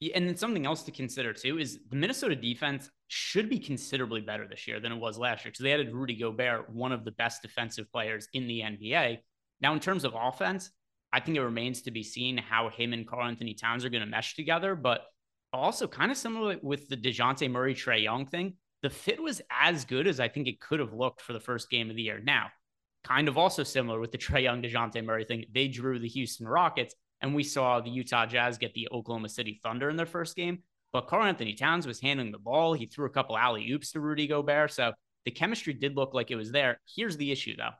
[0.00, 4.20] Yeah, and then something else to consider too is the Minnesota defense should be considerably
[4.20, 7.04] better this year than it was last year because they added Rudy Gobert, one of
[7.04, 9.18] the best defensive players in the NBA.
[9.60, 10.70] Now, in terms of offense,
[11.12, 14.08] I think it remains to be seen how him and Karl-Anthony Towns are going to
[14.08, 14.74] mesh together.
[14.74, 15.02] But
[15.52, 18.54] also kind of similar with the DeJounte Murray Trae Young thing.
[18.82, 21.70] The fit was as good as I think it could have looked for the first
[21.70, 22.20] game of the year.
[22.22, 22.48] Now,
[23.04, 25.44] kind of also similar with the Trae Young DeJounte Murray thing.
[25.52, 29.60] They drew the Houston Rockets, and we saw the Utah Jazz get the Oklahoma City
[29.62, 30.62] Thunder in their first game.
[30.92, 32.74] But Karl-Anthony Towns was handling the ball.
[32.74, 34.72] He threw a couple alley oops to Rudy Gobert.
[34.72, 34.92] So
[35.24, 36.80] the chemistry did look like it was there.
[36.84, 37.70] Here's the issue, though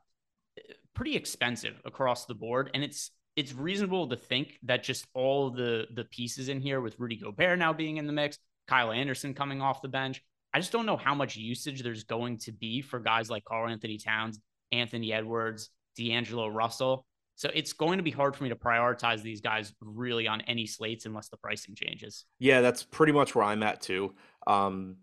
[0.95, 2.71] pretty expensive across the board.
[2.75, 6.99] And it's it's reasonable to think that just all the the pieces in here with
[6.99, 10.23] Rudy Gobert now being in the mix, Kyle Anderson coming off the bench.
[10.55, 13.97] I just don't know how much usage there's going to be for guys like Karl-Anthony
[13.97, 14.39] Towns,
[14.71, 17.07] Anthony Edwards, D'Angelo Russell.
[17.37, 20.67] So it's going to be hard for me to prioritize these guys really on any
[20.67, 22.27] slates unless the pricing changes.
[22.39, 24.15] Yeah, that's pretty much where I'm at too.
[24.47, 24.97] Um,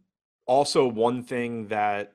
[0.45, 2.13] also, one thing that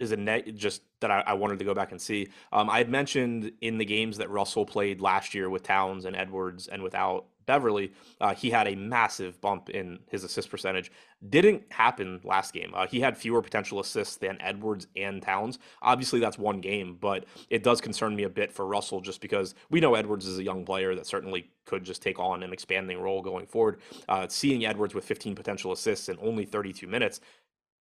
[0.00, 2.28] is a net just that I, I, wanted to go back and see.
[2.52, 6.16] Um, I had mentioned in the games that Russell played last year with Towns and
[6.16, 10.92] Edwards and without Beverley, uh, he had a massive bump in his assist percentage.
[11.28, 12.70] Didn't happen last game.
[12.74, 15.58] Uh, he had fewer potential assists than Edwards and Towns.
[15.82, 19.56] Obviously, that's one game, but it does concern me a bit for Russell just because
[19.68, 23.00] we know Edwards is a young player that certainly could just take on an expanding
[23.00, 23.80] role going forward.
[24.08, 27.20] Uh, seeing Edwards with 15 potential assists in only 32 minutes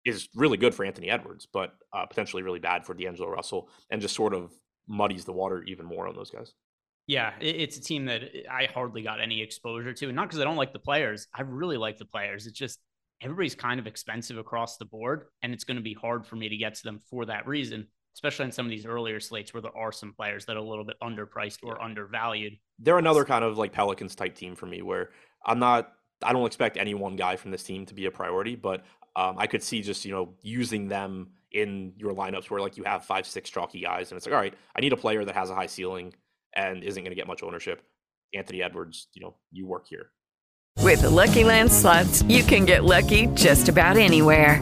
[0.06, 4.02] is really good for Anthony Edwards, but uh, potentially really bad for D'Angelo Russell, and
[4.02, 4.52] just sort of
[4.88, 6.54] muddies the water even more on those guys.
[7.08, 10.44] Yeah, it's a team that I hardly got any exposure to, and not because I
[10.44, 11.28] don't like the players.
[11.34, 12.48] I really like the players.
[12.48, 12.80] It's just
[13.22, 16.50] everybody's kind of expensive across the board, and it's going to be hard for me
[16.50, 19.62] to get to them for that reason, especially on some of these earlier slates where
[19.62, 22.54] there are some players that are a little bit underpriced or undervalued.
[22.80, 25.10] They're another kind of like Pelicans type team for me, where
[25.46, 25.92] I'm not
[26.24, 28.84] I don't expect any one guy from this team to be a priority, but
[29.16, 32.84] um, I could see just you know using them in your lineups where like you
[32.84, 35.36] have five, six chalky guys, and it's like, all right, I need a player that
[35.36, 36.14] has a high ceiling
[36.56, 37.82] and isn't going to get much ownership.
[38.34, 40.12] Anthony Edwards, you know, you work here.
[40.82, 44.62] With the Lucky Land slots, you can get lucky just about anywhere.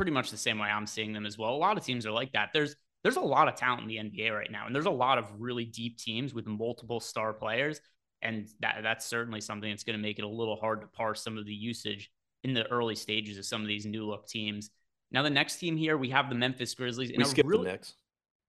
[0.00, 1.50] pretty much the same way I'm seeing them as well.
[1.50, 2.52] A lot of teams are like that.
[2.54, 5.18] There's there's a lot of talent in the NBA right now, and there's a lot
[5.18, 7.82] of really deep teams with multiple star players.
[8.22, 11.22] And that that's certainly something that's going to make it a little hard to parse
[11.22, 12.10] some of the usage
[12.44, 14.70] in the early stages of some of these new look teams.
[15.12, 17.12] Now, the next team here, we have the Memphis Grizzlies.
[17.14, 17.64] We skipped really...
[17.64, 17.92] the Knicks.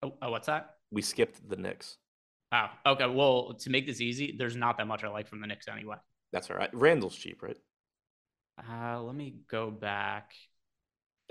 [0.03, 0.75] Oh, oh, what's that?
[0.89, 1.97] We skipped the Knicks.
[2.53, 2.69] Wow.
[2.85, 3.07] Okay.
[3.07, 5.97] Well, to make this easy, there's not that much I like from the Knicks anyway.
[6.31, 6.69] That's all right.
[6.71, 7.57] Randle's cheap, right?
[8.57, 10.31] Uh, let me go back.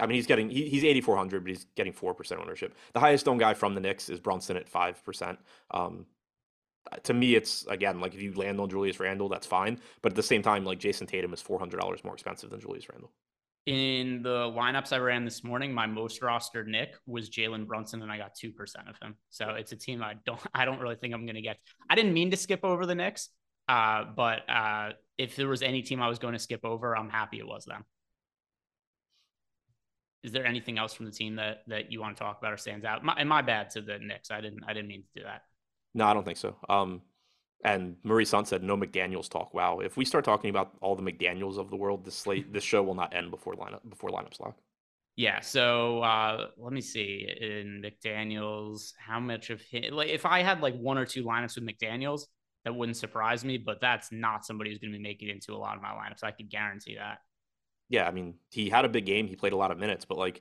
[0.00, 2.74] I mean, he's getting he, he's eighty four hundred, but he's getting four percent ownership.
[2.94, 5.38] The highest owned guy from the Knicks is Brunson at five percent.
[5.70, 6.06] Um,
[7.04, 9.78] to me, it's again like if you land on Julius Randle, that's fine.
[10.02, 12.60] But at the same time, like Jayson Tatum is four hundred dollars more expensive than
[12.60, 13.12] Julius Randle.
[13.66, 18.10] In the lineups I ran this morning, my most rostered Knick was Jalen Brunson, and
[18.10, 19.16] I got two percent of him.
[19.28, 21.58] So it's a team I don't I don't really think I'm going to get.
[21.88, 23.28] I didn't mean to skip over the Knicks,
[23.68, 27.10] uh, but uh, if there was any team I was going to skip over, I'm
[27.10, 27.84] happy it was them.
[30.22, 32.56] Is there anything else from the team that that you want to talk about or
[32.56, 33.04] stands out?
[33.04, 34.30] My, and my bad to the Knicks.
[34.30, 35.42] I didn't I didn't mean to do that.
[35.94, 36.56] No, I don't think so.
[36.68, 37.02] Um,
[37.64, 39.52] and Marie Sun said no McDaniel's talk.
[39.54, 42.64] Wow, if we start talking about all the McDaniel's of the world, this slate, this
[42.64, 44.56] show will not end before lineup before lineups lock.
[45.16, 45.40] Yeah.
[45.40, 49.94] So uh, let me see in McDaniel's how much of him.
[49.94, 52.26] Like if I had like one or two lineups with McDaniel's,
[52.64, 53.58] that wouldn't surprise me.
[53.58, 55.90] But that's not somebody who's going to be making it into a lot of my
[55.90, 56.24] lineups.
[56.24, 57.18] I could guarantee that.
[57.90, 59.26] Yeah, I mean, he had a big game.
[59.26, 60.40] He played a lot of minutes, but like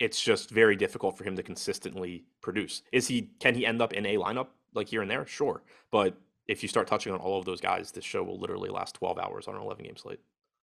[0.00, 2.82] it's just very difficult for him to consistently produce.
[2.92, 5.26] Is he can he end up in a lineup like here and there?
[5.26, 5.62] Sure.
[5.90, 6.16] But
[6.46, 9.18] if you start touching on all of those guys, this show will literally last 12
[9.18, 10.20] hours on an 11 game slate.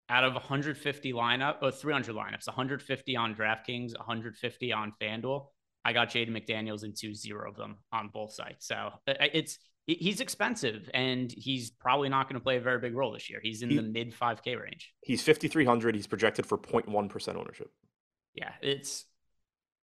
[0.09, 5.47] Out of 150 lineup, or 300 lineups, 150 on DraftKings, 150 on FanDuel.
[5.83, 8.67] I got Jaden McDaniels into zero of them on both sites.
[8.67, 8.75] So
[9.07, 9.57] uh, it's
[9.87, 13.39] he's expensive and he's probably not going to play a very big role this year.
[13.41, 14.93] He's in he, the mid 5K range.
[15.01, 15.95] He's 5,300.
[15.95, 17.69] He's projected for 0.1% ownership.
[18.33, 19.05] Yeah, it's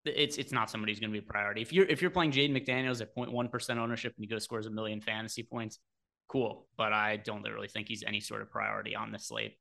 [0.05, 1.61] it's it's not somebody who's going to be a priority.
[1.61, 4.65] If you're if you're playing Jaden McDaniels at 0.1 percent ownership and he goes scores
[4.65, 5.79] a million fantasy points,
[6.27, 6.67] cool.
[6.77, 9.57] But I don't really think he's any sort of priority on this slate.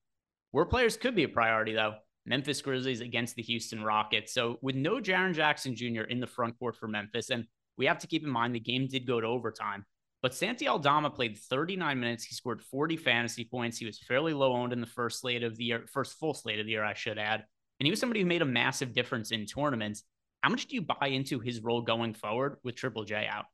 [0.50, 1.94] Where players could be a priority though,
[2.26, 4.34] Memphis Grizzlies against the Houston Rockets.
[4.34, 6.02] So with no Jaren Jackson Jr.
[6.02, 7.46] in the front court for Memphis, and
[7.78, 9.86] we have to keep in mind the game did go to overtime.
[10.22, 12.24] But Santi Aldama played 39 minutes.
[12.24, 13.76] He scored 40 fantasy points.
[13.76, 16.60] He was fairly low owned in the first slate of the year, first full slate
[16.60, 17.44] of the year, I should add.
[17.80, 20.04] And he was somebody who made a massive difference in tournaments.
[20.42, 23.46] How much do you buy into his role going forward with Triple J out?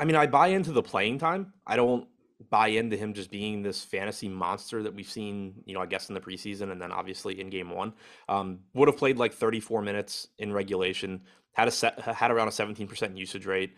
[0.00, 1.52] I mean, I buy into the playing time.
[1.64, 2.08] I don't
[2.50, 6.08] buy into him just being this fantasy monster that we've seen, you know, I guess
[6.08, 7.92] in the preseason and then obviously in game one.
[8.28, 11.22] Um, would have played like 34 minutes in regulation,
[11.52, 13.74] had a set, had around a 17% usage rate.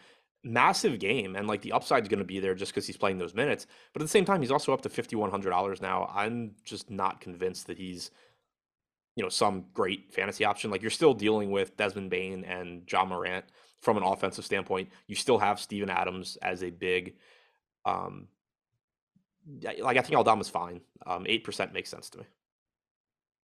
[0.48, 3.18] Massive game, and like the upside is going to be there just because he's playing
[3.18, 3.66] those minutes.
[3.92, 6.10] But at the same time, he's also up to $5,100 now.
[6.14, 8.10] I'm just not convinced that he's
[9.18, 10.70] you know some great fantasy option.
[10.70, 13.44] Like you're still dealing with Desmond Bane and Ja Morant
[13.80, 14.90] from an offensive standpoint.
[15.08, 17.16] You still have Steven Adams as a big.
[17.84, 18.28] Um,
[19.80, 20.80] like I think Aldama's fine.
[21.04, 22.24] Um, eight percent makes sense to me.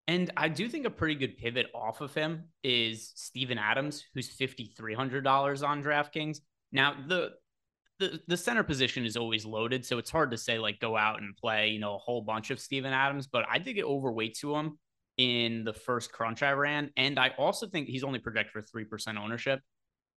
[0.08, 4.30] And I do think a pretty good pivot off of him is Steven Adams, who's
[4.30, 6.40] fifty three hundred dollars on DraftKings.
[6.74, 7.32] Now the
[8.00, 11.22] the the center position is always loaded, so it's hard to say like go out
[11.22, 13.28] and play you know a whole bunch of Steven Adams.
[13.28, 14.78] But I did get overweight to him
[15.18, 16.90] in the first crunch I ran.
[16.98, 19.60] And I also think he's only projected for 3% ownership.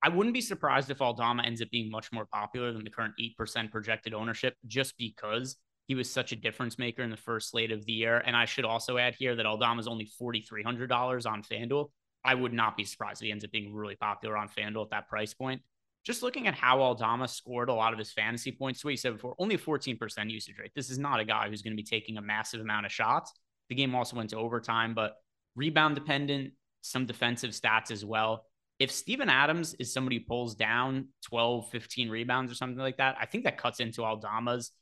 [0.02, 3.14] I wouldn't be surprised if Aldama ends up being much more popular than the current
[3.40, 7.72] 8% projected ownership just because he was such a difference maker in the first slate
[7.72, 8.22] of the year.
[8.24, 11.90] And I should also add here that Aldama is only $4,300 on FanDuel.
[12.24, 14.90] I would not be surprised if he ends up being really popular on FanDuel at
[14.90, 15.62] that price point.
[16.04, 19.14] Just looking at how Aldama scored a lot of his fantasy points, what he said
[19.14, 20.72] before, only 14% usage rate.
[20.74, 23.32] This is not a guy who's going to be taking a massive amount of shots.
[23.70, 25.14] The game also went to overtime, but
[25.56, 26.52] rebound dependent,
[26.82, 28.44] some defensive stats as well.
[28.78, 33.16] If Steven Adams is somebody who pulls down 12, 15 rebounds or something like that,
[33.18, 34.72] I think that cuts into Aldama's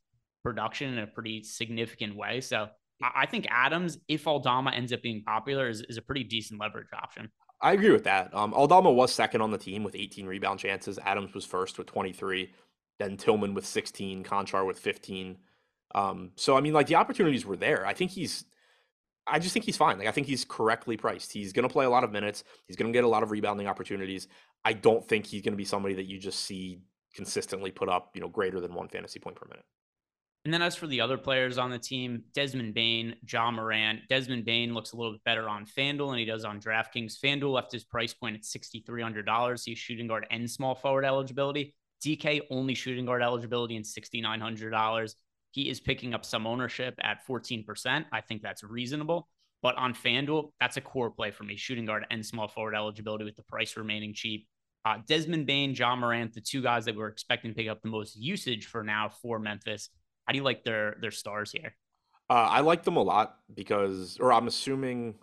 [0.43, 2.41] production in a pretty significant way.
[2.41, 2.69] So
[3.03, 6.89] I think Adams, if Aldama ends up being popular, is, is a pretty decent leverage
[6.93, 7.31] option.
[7.63, 8.35] I agree with that.
[8.35, 10.99] Um, Aldama was second on the team with 18 rebound chances.
[10.99, 12.53] Adams was first with 23.
[12.99, 14.25] Then Tillman with 16.
[14.25, 15.39] Konchar with 15.
[15.95, 17.87] Um, so I mean, like the opportunities were there.
[17.87, 18.45] I think he's
[19.27, 19.99] I just think he's fine.
[19.99, 21.33] Like I think he's correctly priced.
[21.33, 22.43] He's going to play a lot of minutes.
[22.67, 24.27] He's going to get a lot of rebounding opportunities.
[24.65, 26.81] I don't think he's going to be somebody that you just see
[27.15, 29.65] consistently put up, you know, greater than one fantasy point per minute.
[30.45, 34.01] And then as for the other players on the team, Desmond Bane, Ja Morant.
[34.09, 37.15] Desmond Bane looks a little bit better on FanDuel than he does on DraftKings.
[37.23, 39.65] FanDuel left his price point at $6,300.
[39.65, 41.77] He's shooting guard and small forward eligibility.
[42.05, 45.15] DK only shooting guard eligibility and $6,900.
[45.53, 48.05] He is picking up some ownership at 14%.
[48.11, 49.29] I think that's reasonable.
[49.63, 51.57] But on FanDuel, that's a core play for me.
[51.57, 54.49] Shooting guard and small forward eligibility with the price remaining cheap.
[54.85, 57.89] Uh, Desmond Bane, Ja Morant, the two guys that we're expecting to pick up the
[57.89, 59.89] most usage for now for Memphis.
[60.27, 61.75] How do you like their their stars here?
[62.31, 65.17] Uh, I like them a lot because, or I'm assuming,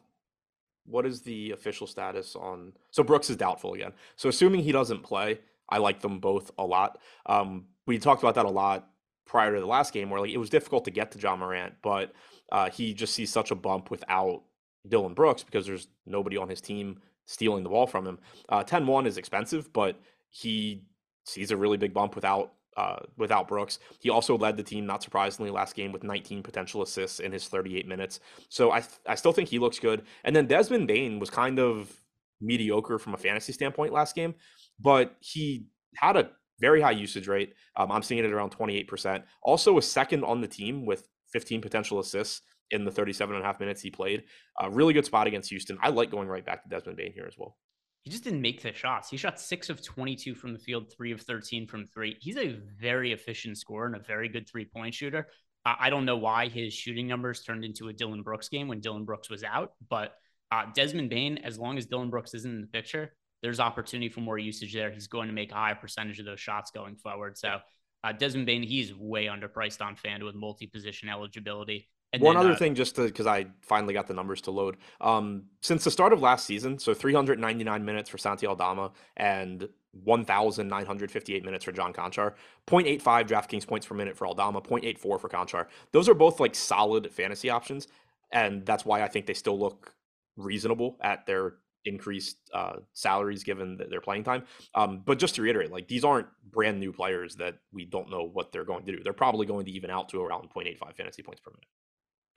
[0.86, 2.74] what is the official status on?
[2.92, 3.94] So Brooks is doubtful again.
[4.16, 5.40] So assuming he doesn't play,
[5.70, 7.00] I like them both a lot.
[7.26, 8.90] Um, we talked about that a lot
[9.26, 11.74] prior to the last game, where like it was difficult to get to Ja Morant,
[11.82, 12.14] but
[12.52, 14.44] uh, he just sees such a bump without
[14.88, 18.20] Dillon Brooks because there's nobody on his team stealing the ball from him.
[18.50, 20.84] Uh, 10-1 is expensive, but he
[21.26, 23.80] sees a really big bump without uh, without Brooks.
[24.00, 27.46] He also led the team, not surprisingly, last game with 19 potential assists in his
[27.48, 28.22] 38 minutes.
[28.48, 30.04] So I, th- I still think he looks good.
[30.24, 31.92] And then Desmond Bane was kind of
[32.40, 34.34] mediocre from a fantasy standpoint last game,
[34.80, 36.30] but he had a
[36.62, 37.54] very high usage rate.
[37.76, 39.24] Um, I'm seeing it at around 28%.
[39.44, 41.04] Also, a second on the team with
[41.34, 44.24] 15 potential assists in the 37 and a half minutes he played.
[44.62, 45.78] A really good spot against Houston.
[45.82, 47.58] I like going right back to Desmond Bane here as well.
[48.04, 49.10] He just didn't make the shots.
[49.10, 52.18] He shot six of 22 from the field, three of 13 from three.
[52.20, 55.28] He's a very efficient scorer and a very good three point shooter.
[55.66, 59.04] I don't know why his shooting numbers turned into a Dillon Brooks game when Dillon
[59.04, 60.14] Brooks was out, but
[60.52, 64.22] uh, Desmond Bane, as long as Dillon Brooks isn't in the picture, there's opportunity for
[64.22, 64.90] more usage there.
[64.90, 67.38] He's going to make a high percentage of those shots going forward.
[67.38, 67.60] So
[68.04, 71.90] uh, Desmond Bane, he's way underpriced on FanDuel with multi-position eligibility.
[72.12, 74.78] And One then, other uh, thing, just because I finally got the numbers to load.
[75.00, 79.70] Um, since the start of last season, so 399 minutes for Santi Aldama and
[80.04, 82.34] 1,958 minutes for John Konchar,
[82.68, 85.68] 0.85 DraftKings points per minute for Aldama, 0.84 for Conchar.
[85.92, 87.88] Those are both like solid fantasy options.
[88.32, 89.94] And that's why I think they still look
[90.36, 91.56] reasonable at their
[91.86, 94.44] increased uh, salaries given their playing time.
[94.76, 98.30] Um, but just to reiterate, like these aren't brand new players that we don't know
[98.32, 99.04] what they're going to do.
[99.04, 101.68] They're probably going to even out to around 0.85 fantasy points per minute.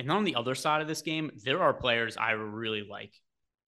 [0.02, 3.14] And on the other side of this game, there are players I really like: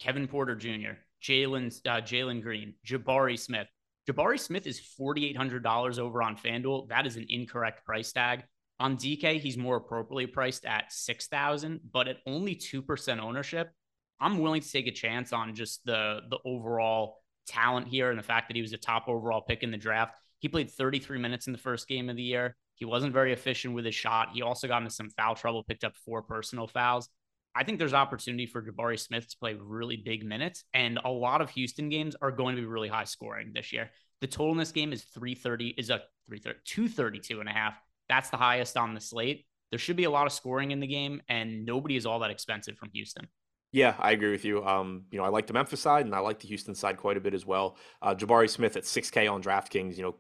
[0.01, 3.69] Kevin Porter Jr., Jalen uh, Jalen Green, Jabari Smith.
[4.11, 6.89] Jabari Smith is forty eight hundred dollars over on FanDuel.
[6.89, 8.43] That is an incorrect price tag.
[8.81, 13.71] On DK, he's more appropriately priced at six thousand, but at only two percent ownership,
[14.21, 18.25] I'm willing to take a chance on just the the overall talent here and the
[18.25, 20.17] fact that he was a top overall pick in the draft.
[20.41, 22.57] He played 33 minutes in the first game of the year.
[22.85, 24.33] He wasn't very efficient with his shot.
[24.35, 27.09] He also got into some foul trouble, picked up four personal fouls.
[27.55, 31.41] I think there's opportunity for Jabari Smith to play really big minutes, and a lot
[31.41, 33.89] of Houston games are going to be really high scoring this year.
[34.21, 37.75] The total in this game is 330, is a 330, 232 and a half.
[38.11, 39.47] That's the highest on the slate.
[39.71, 42.31] There should be a lot of scoring in the game, and nobody is all that
[42.31, 43.29] expensive from Houston.
[43.73, 44.63] Yeah, I agree with you.
[44.63, 47.17] Um, you know, I like the Memphis side and I like the Houston side quite
[47.17, 47.77] a bit as well.
[48.03, 50.15] Uh, Jabari Smith at 6K on DraftKings, you know,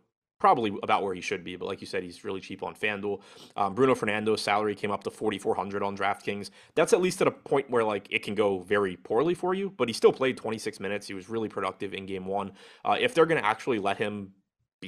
[0.45, 1.57] probably about where he should be.
[1.57, 3.18] But like you said, he's really cheap on FanDuel.
[3.57, 6.51] Um, Bruno Fernando's salary came up to 4,400 on DraftKings.
[6.74, 9.72] That's at least at a point where like it can go very poorly for you.
[9.74, 11.07] But he still played 26 minutes.
[11.07, 12.53] He was really productive in Game One.
[12.84, 14.34] Uh, if they're going to actually let him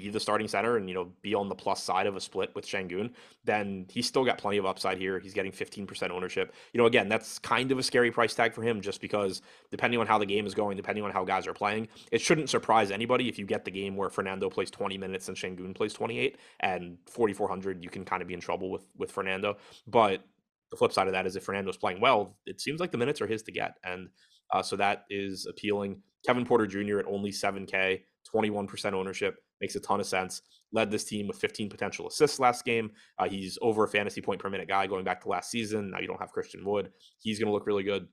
[0.00, 2.54] be the starting center and you know be on the plus side of a split
[2.54, 3.12] with Sengun,
[3.44, 5.18] then he's still got plenty of upside here.
[5.18, 6.54] He's getting 15% ownership.
[6.72, 10.00] You know, again, that's kind of a scary price tag for him just because depending
[10.00, 12.90] on how the game is going, depending on how guys are playing, it shouldn't surprise
[12.90, 16.38] anybody if you get the game where Fernando plays 20 minutes and Sengun plays 28
[16.60, 19.56] and 4400 you can kind of be in trouble with with Fernando.
[19.86, 20.22] But
[20.70, 23.20] the flip side of that is if Fernando's playing well, it seems like the minutes
[23.20, 24.08] are his to get and
[24.52, 26.02] uh, so that is appealing.
[26.24, 26.98] Kevin Porter Jr.
[26.98, 28.00] at only 7K,
[28.34, 30.42] 21% ownership makes a ton of sense.
[30.72, 32.90] Led this team with 15 potential assists last game.
[33.18, 35.90] Uh, he's over a fantasy point per minute guy going back to last season.
[35.90, 36.90] Now you don't have Christian Wood.
[37.18, 38.08] He's going to look really good.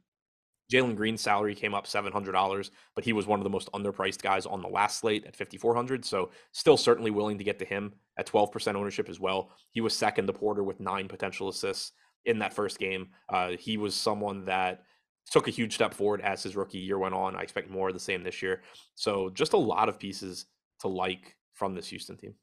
[0.71, 4.45] Jalen Green's salary came up $700, but he was one of the most underpriced guys
[4.45, 8.27] on the last slate at 5400 So still certainly willing to get to him at
[8.27, 9.51] 12% ownership as well.
[9.71, 11.91] He was second to Porter with nine potential assists
[12.25, 13.09] in that first game.
[13.29, 14.83] Uh, he was someone that
[15.29, 17.35] took a huge step forward as his rookie year went on.
[17.35, 18.61] I expect more of the same this year.
[18.95, 20.45] So just a lot of pieces
[20.83, 22.35] to like from this Houston team.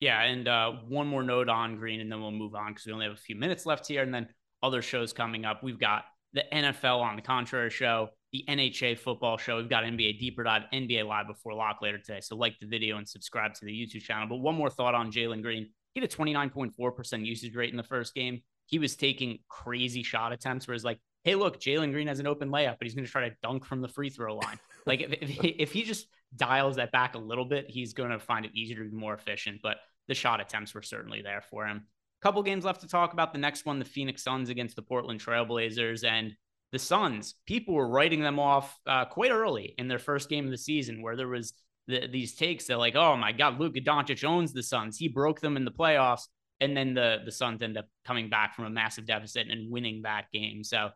[0.00, 2.92] Yeah, and uh, one more note on Green, and then we'll move on because we
[2.92, 4.28] only have a few minutes left here, and then
[4.62, 5.62] other shows coming up.
[5.62, 9.56] We've got the NFL on the contrary show, the NHA football show.
[9.58, 12.20] We've got NBA Deeper Dive, NBA Live before lock later today.
[12.20, 14.28] So like the video and subscribe to the YouTube channel.
[14.28, 15.68] But one more thought on Jalen Green.
[15.94, 18.42] He had a 29.4% usage rate in the first game.
[18.66, 22.28] He was taking crazy shot attempts where it's like, hey, look, Jalen Green has an
[22.28, 24.58] open layup, but he's going to try to dunk from the free throw line.
[24.86, 28.18] like if, if, if he just dials that back a little bit, he's going to
[28.18, 29.60] find it easier to be more efficient.
[29.62, 29.78] But
[30.08, 31.86] the shot attempts were certainly there for him.
[32.22, 33.32] Couple games left to talk about.
[33.32, 36.34] The next one, the Phoenix Suns against the Portland Trailblazers, and
[36.72, 37.34] the Suns.
[37.46, 41.02] People were writing them off uh, quite early in their first game of the season,
[41.02, 41.54] where there was
[41.86, 44.98] the, these takes that like, oh my God, Luka Doncic owns the Suns.
[44.98, 46.24] He broke them in the playoffs,
[46.60, 50.02] and then the the Suns end up coming back from a massive deficit and winning
[50.02, 50.62] that game.
[50.62, 50.90] So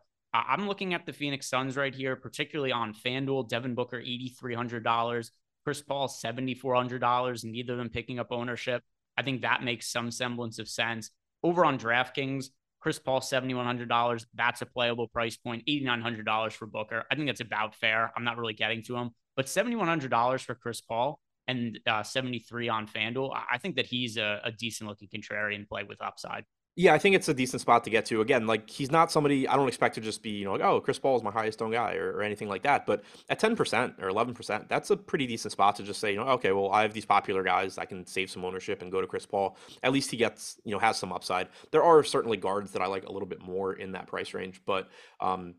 [0.47, 3.47] I'm looking at the Phoenix Suns right here, particularly on FanDuel.
[3.47, 5.29] Devin Booker, $8,300.
[5.63, 8.83] Chris Paul $7,400, neither of them picking up ownership.
[9.17, 11.11] I think that makes some semblance of sense.
[11.43, 12.47] Over on DraftKings,
[12.79, 14.25] Chris Paul, $7,100.
[14.35, 15.65] That's a playable price point.
[15.67, 17.03] $8,900 for Booker.
[17.09, 18.11] I think that's about fair.
[18.15, 22.87] I'm not really getting to him, but $7,100 for Chris Paul and uh, 73 on
[22.87, 23.35] FanDuel.
[23.51, 26.45] I think that he's a, a decent looking contrarian play with upside.
[26.77, 28.19] Yeah, I think it's a decent spot to get to.
[28.19, 30.81] Again, like he's not somebody I don't expect to just be, you know, like, oh,
[30.81, 32.85] Chris Paul is my highest owned guy or, or anything like that.
[32.85, 36.27] But at 10% or 11%, that's a pretty decent spot to just say, you know,
[36.31, 37.77] okay, well, I have these popular guys.
[37.77, 39.57] I can save some ownership and go to Chris Paul.
[39.83, 41.47] At least he gets, you know, has some upside.
[41.71, 44.61] There are certainly guards that I like a little bit more in that price range,
[44.65, 44.89] but
[45.21, 45.55] um,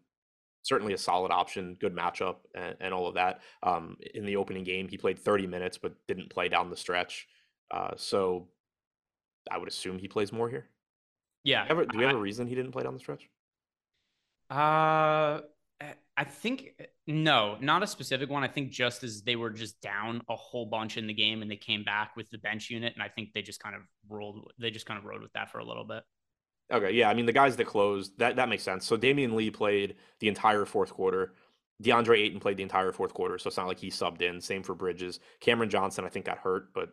[0.65, 3.41] certainly a solid option, good matchup, and, and all of that.
[3.63, 7.27] Um, in the opening game, he played 30 minutes, but didn't play down the stretch.
[7.71, 8.49] Uh, so
[9.51, 10.69] I would assume he plays more here.
[11.47, 11.65] Yeah.
[11.69, 13.31] Ever, do we have I, a reason he didn't play down the stretch?
[14.51, 15.43] Uh,
[15.81, 18.43] eh, I think eh, no, not a specific one.
[18.43, 21.51] I think just as they were just down a whole bunch in the game and
[21.51, 24.51] they came back with the bench unit, and I think they just kind of rolled.
[24.59, 26.03] They just kind of rode with that for a little bit.
[26.73, 27.09] Okay, yeah.
[27.09, 28.85] I mean, the guys that closed that that makes sense.
[28.85, 31.35] So Damion Lee played the entire fourth quarter.
[31.81, 34.41] DeAndre Ayton played the entire fourth quarter, so it's not like he subbed in.
[34.41, 35.21] Same for Bridges.
[35.41, 36.89] Cameron Johnson, I think, got hurt, but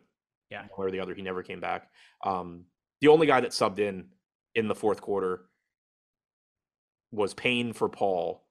[0.48, 1.88] yeah, one or the other, he never came back.
[2.22, 2.66] Um,
[3.00, 4.06] the only guy that subbed in
[4.54, 5.42] in the fourth quarter
[7.12, 8.44] was Payne for Paul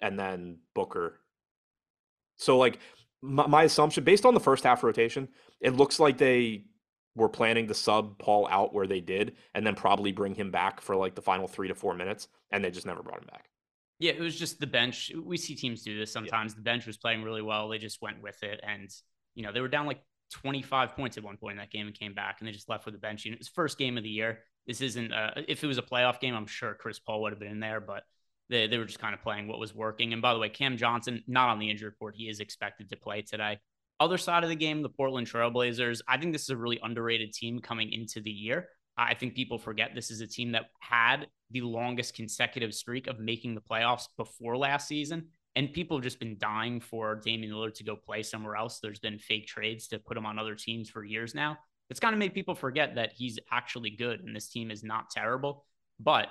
[0.00, 1.20] and then Booker.
[2.36, 2.78] So like
[3.22, 5.28] my, my, assumption based on the first half rotation,
[5.60, 6.64] it looks like they
[7.16, 10.80] were planning to sub Paul out where they did and then probably bring him back
[10.80, 13.46] for like the final 3 to 4 minutes and they just never brought him back.
[14.00, 15.12] Yeah, it was just the bench.
[15.22, 16.52] We see teams do this sometimes.
[16.52, 16.56] Yeah.
[16.56, 17.68] The bench was playing really well.
[17.68, 18.90] They just went with it and
[19.34, 20.00] you know, they were down like
[20.32, 22.84] 25 points at one point in that game and came back and they just left
[22.84, 23.38] with the bench unit.
[23.38, 24.40] It was first game of the year.
[24.66, 27.38] This isn't uh, if it was a playoff game, I'm sure Chris Paul would have
[27.38, 28.04] been in there, but
[28.48, 30.12] they, they were just kind of playing what was working.
[30.12, 32.14] And by the way, Cam Johnson, not on the injury report.
[32.16, 33.58] He is expected to play today.
[34.00, 36.00] Other side of the game, the Portland Trailblazers.
[36.08, 38.68] I think this is a really underrated team coming into the year.
[38.96, 43.18] I think people forget this is a team that had the longest consecutive streak of
[43.18, 45.28] making the playoffs before last season.
[45.56, 48.80] And people have just been dying for Damian Lillard to go play somewhere else.
[48.80, 51.58] There's been fake trades to put him on other teams for years now
[51.90, 55.10] it's kind of made people forget that he's actually good and this team is not
[55.10, 55.64] terrible.
[56.00, 56.28] But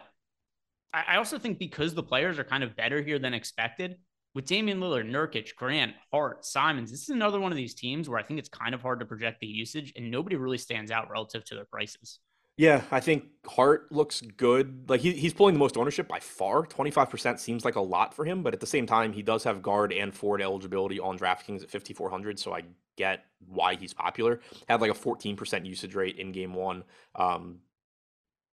[0.93, 3.97] I also think because the players are kind of better here than expected,
[4.35, 8.19] with Damian Lillard, Nurkic, Grant, Hart, Simons, this is another one of these teams where
[8.19, 11.09] I think it's kind of hard to project the usage and nobody really stands out
[11.09, 12.19] relative to their prices.
[12.57, 14.88] Yeah, I think Hart looks good.
[14.88, 16.63] Like he, he's pulling the most ownership by far.
[16.63, 19.63] 25% seems like a lot for him, but at the same time, he does have
[19.63, 22.38] guard and forward eligibility on DraftKings at 5,400.
[22.39, 22.63] So I
[22.98, 24.40] get why he's popular.
[24.68, 26.84] Had like a 14% usage rate in game one.
[27.15, 27.60] Um,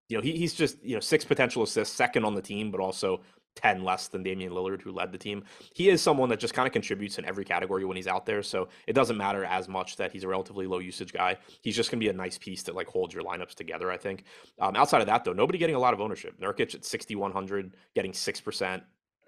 [0.09, 2.81] you know, he, he's just, you know, six potential assists, second on the team, but
[2.81, 3.21] also
[3.57, 5.45] 10 less than Damian Lillard, who led the team.
[5.75, 8.43] He is someone that just kind of contributes in every category when he's out there.
[8.43, 11.37] So it doesn't matter as much that he's a relatively low usage guy.
[11.63, 13.97] He's just going to be a nice piece that like holds your lineups together, I
[13.97, 14.25] think.
[14.61, 16.41] Um, outside of that, though, nobody getting a lot of ownership.
[16.41, 18.83] Nurkic at 6,100, getting 6%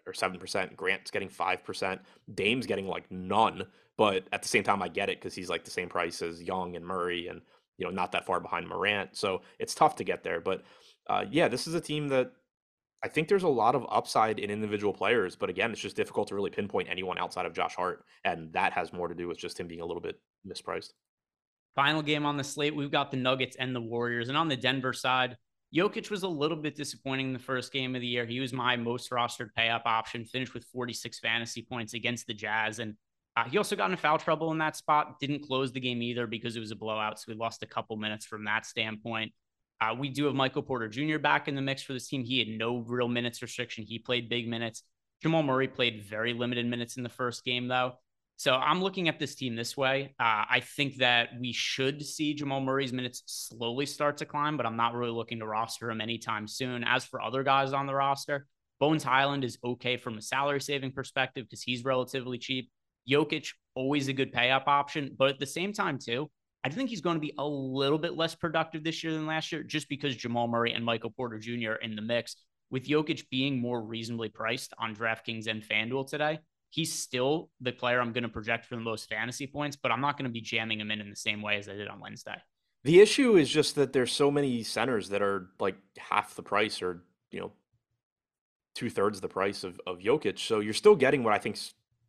[0.07, 0.77] or 7%.
[0.77, 2.01] Grant's getting 5%.
[2.35, 3.67] Dame's getting like none.
[3.98, 6.43] But at the same time, I get it because he's like the same price as
[6.43, 7.43] Young and Murray and,
[7.77, 9.16] you know, not that far behind Morant.
[9.16, 10.40] So it's tough to get there.
[10.40, 10.62] But
[11.09, 12.32] uh, yeah, this is a team that
[13.05, 16.28] I think there's a lot of upside in individual players, but again, it's just difficult
[16.28, 19.39] to really pinpoint anyone outside of Josh Hart, and that has more to do with
[19.39, 20.90] just him being a little bit mispriced.
[21.74, 24.56] Final game on the slate, we've got the Nuggets and the Warriors, and on the
[24.56, 25.36] Denver side,
[25.74, 28.24] Jokic was a little bit disappointing in the first game of the year.
[28.24, 32.35] He was my most rostered pay up option, finished with 46 fantasy points against the
[32.35, 32.94] Jazz, and
[33.37, 35.19] uh, he also got into foul trouble in that spot.
[35.21, 37.97] Didn't close the game either because it was a blowout, so we lost a couple
[37.97, 39.33] minutes from that standpoint.
[39.81, 41.19] Uh, we do have Michael Porter Jr.
[41.19, 42.23] back in the mix for this team.
[42.25, 43.85] He had no real minutes restriction.
[43.85, 44.83] He played big minutes.
[45.23, 47.95] Jamal Murray played very limited minutes in the first game, though.
[48.37, 50.15] So I'm looking at this team this way.
[50.19, 54.67] Uh, I think that we should see Jamal Murray's minutes slowly start to climb, but
[54.67, 56.85] I'm not really looking to roster him anytime soon.
[56.85, 58.47] As for other guys on the roster,
[58.81, 62.71] Bones Hyland is okay from a salary saving perspective because he's relatively cheap.
[63.09, 66.31] Jokic, always a good pay up option, but at the same time, too,
[66.65, 69.51] I think he's going to be a little bit less productive this year than last
[69.51, 71.73] year, just because Jamal Murray and Michael Porter Jr.
[71.73, 72.37] are in the mix.
[72.70, 76.39] With Jokic being more reasonably priced on DraftKings and FanDuel today,
[76.70, 80.01] he's still the player I'm going to project for the most fantasy points, but I'm
[80.01, 82.01] not going to be jamming him in in the same way as I did on
[82.01, 82.37] Wednesday.
[82.85, 86.81] The issue is just that there's so many centers that are like half the price
[86.81, 87.53] or, you know,
[88.74, 90.39] two thirds the price of, of Jokic.
[90.39, 91.59] So you're still getting what I think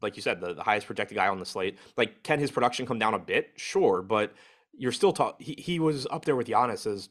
[0.03, 1.77] like you said, the, the highest projected guy on the slate.
[1.97, 3.51] Like, can his production come down a bit?
[3.55, 4.33] Sure, but
[4.77, 5.43] you're still talking.
[5.43, 7.09] He, he was up there with Giannis as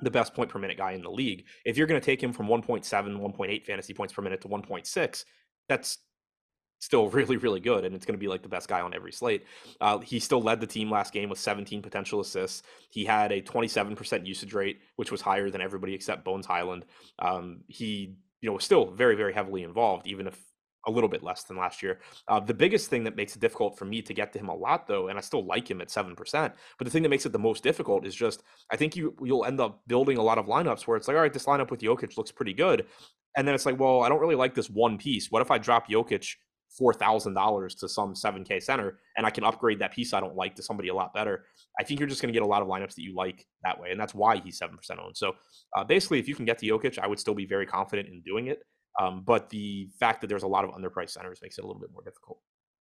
[0.00, 1.44] the best point per minute guy in the league.
[1.64, 5.24] If you're going to take him from 1.7, 1.8 fantasy points per minute to 1.6,
[5.68, 5.98] that's
[6.80, 9.12] still really, really good, and it's going to be like the best guy on every
[9.12, 9.44] slate.
[9.80, 12.62] Uh, he still led the team last game with 17 potential assists.
[12.90, 16.84] He had a 27% usage rate, which was higher than everybody except Bones Hyland.
[17.18, 20.40] Um, he, you know, was still very, very heavily involved, even if
[20.86, 22.00] a little bit less than last year.
[22.28, 24.54] Uh, the biggest thing that makes it difficult for me to get to him a
[24.54, 27.26] lot, though, and I still like him at seven percent, but the thing that makes
[27.26, 28.42] it the most difficult is just
[28.72, 31.22] I think you you'll end up building a lot of lineups where it's like, all
[31.22, 32.86] right, this lineup with Jokic looks pretty good,
[33.36, 35.30] and then it's like, well, I don't really like this one piece.
[35.30, 36.34] What if I drop Jokic
[36.76, 40.20] four thousand dollars to some seven K center, and I can upgrade that piece I
[40.20, 41.44] don't like to somebody a lot better.
[41.80, 43.80] I think you're just going to get a lot of lineups that you like that
[43.80, 45.16] way, and that's why he's seven percent owned.
[45.16, 45.32] So
[45.76, 48.20] uh, basically, if you can get to Jokic, I would still be very confident in
[48.22, 48.62] doing it.
[49.00, 51.80] Um, but the fact that there's a lot of underpriced centers makes it a little
[51.80, 52.40] bit more difficult.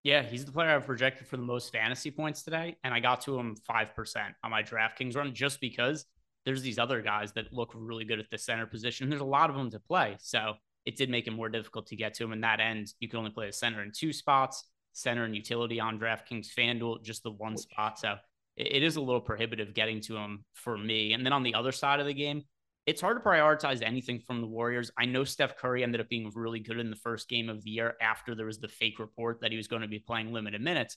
[0.05, 3.21] Yeah, he's the player I've projected for the most fantasy points today, and I got
[3.23, 6.07] to him five percent on my DraftKings run just because
[6.47, 9.11] there's these other guys that look really good at the center position.
[9.11, 10.55] There's a lot of them to play, so
[10.87, 12.33] it did make it more difficult to get to him.
[12.33, 14.65] And that end, you can only play a center in two spots,
[14.95, 17.99] center and utility on DraftKings FanDuel, just the one spot.
[17.99, 18.15] So
[18.57, 21.13] it, it is a little prohibitive getting to him for me.
[21.13, 22.45] And then on the other side of the game,
[22.89, 24.91] it's hard to prioritize anything from the Warriors.
[24.99, 27.71] I know Steph Curry ended up being really good in the first game of the
[27.71, 30.61] year after there was the fake report that he was going to be playing limited
[30.61, 30.97] minutes.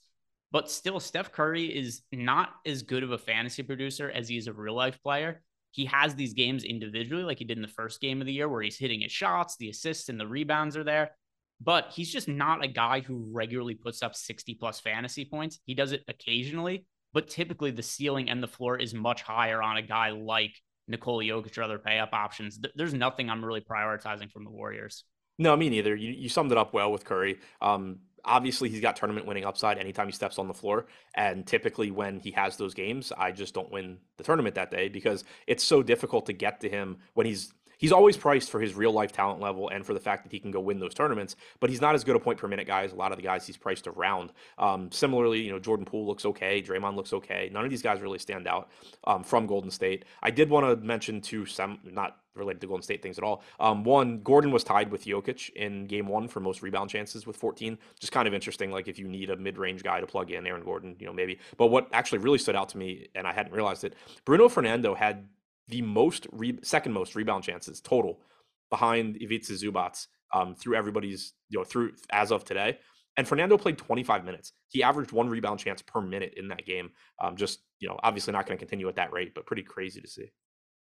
[0.52, 4.48] But still, Steph Curry is not as good of a fantasy producer as he is
[4.48, 5.42] a real life player
[5.72, 8.50] he has these games individually, like he did in the first game of the year,
[8.50, 11.12] where he's hitting his shots, the assists and the rebounds are there.
[11.62, 15.60] But he's just not a guy who regularly puts up 60 plus fantasy points.
[15.66, 19.78] He does it occasionally, but typically the ceiling and the floor is much higher on
[19.78, 20.54] a guy like
[20.88, 22.60] Nikola Jokic or other pay up options.
[22.76, 25.04] There's nothing I'm really prioritizing from the Warriors.
[25.40, 25.96] No, me neither.
[25.96, 27.40] You, you summed it up well with Curry.
[27.62, 30.88] Um, obviously he's got tournament winning upside anytime he steps on the floor.
[31.16, 34.90] And typically when he has those games, I just don't win the tournament that day
[34.90, 38.76] because it's so difficult to get to him when he's he's always priced for his
[38.76, 41.36] real life talent level and for the fact that he can go win those tournaments.
[41.60, 43.24] But he's not as good a point per minute guy as a lot of the
[43.24, 44.32] guys he's priced around.
[44.58, 47.50] Um, similarly, you know, Jordan Poole looks okay, Draymond looks okay.
[47.52, 48.70] None of these guys really stand out
[49.04, 50.06] um, from Golden State.
[50.24, 53.44] I did want to mention two some not related to Golden State things at all.
[53.60, 57.36] Um, one, Gordon was tied with Jokic in game one for most rebound chances with
[57.36, 57.78] 14.
[58.00, 58.72] Just kind of interesting.
[58.72, 61.14] Like if you need a mid range guy to plug in, Aaron Gordon, you know,
[61.14, 61.40] maybe.
[61.58, 64.96] But what actually really stood out to me, and I hadn't realized it, Bruno Fernando
[64.96, 65.28] had
[65.68, 68.22] the most re- second most rebound chances total
[68.70, 72.78] behind Ivica Zubac um, through everybody's you know through as of today.
[73.18, 74.54] And Fernando played 25 minutes.
[74.70, 76.92] He averaged one rebound chance per minute in that game.
[77.22, 80.00] Um, just you know, obviously not going to continue at that rate, but pretty crazy
[80.02, 80.32] to see.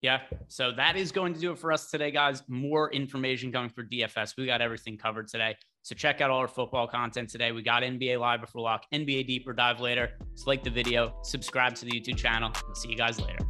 [0.02, 0.20] Yeah.
[0.48, 2.42] So that is going to do it for us today, guys.
[2.48, 4.34] More information coming for DFS.
[4.36, 5.56] We got everything covered today.
[5.82, 7.52] So check out all our football content today.
[7.52, 10.10] We got NBA Live before lock, NBA Deeper Dive later.
[10.32, 12.51] Just like the video, subscribe to the YouTube channel.
[12.66, 13.49] We'll see you guys later.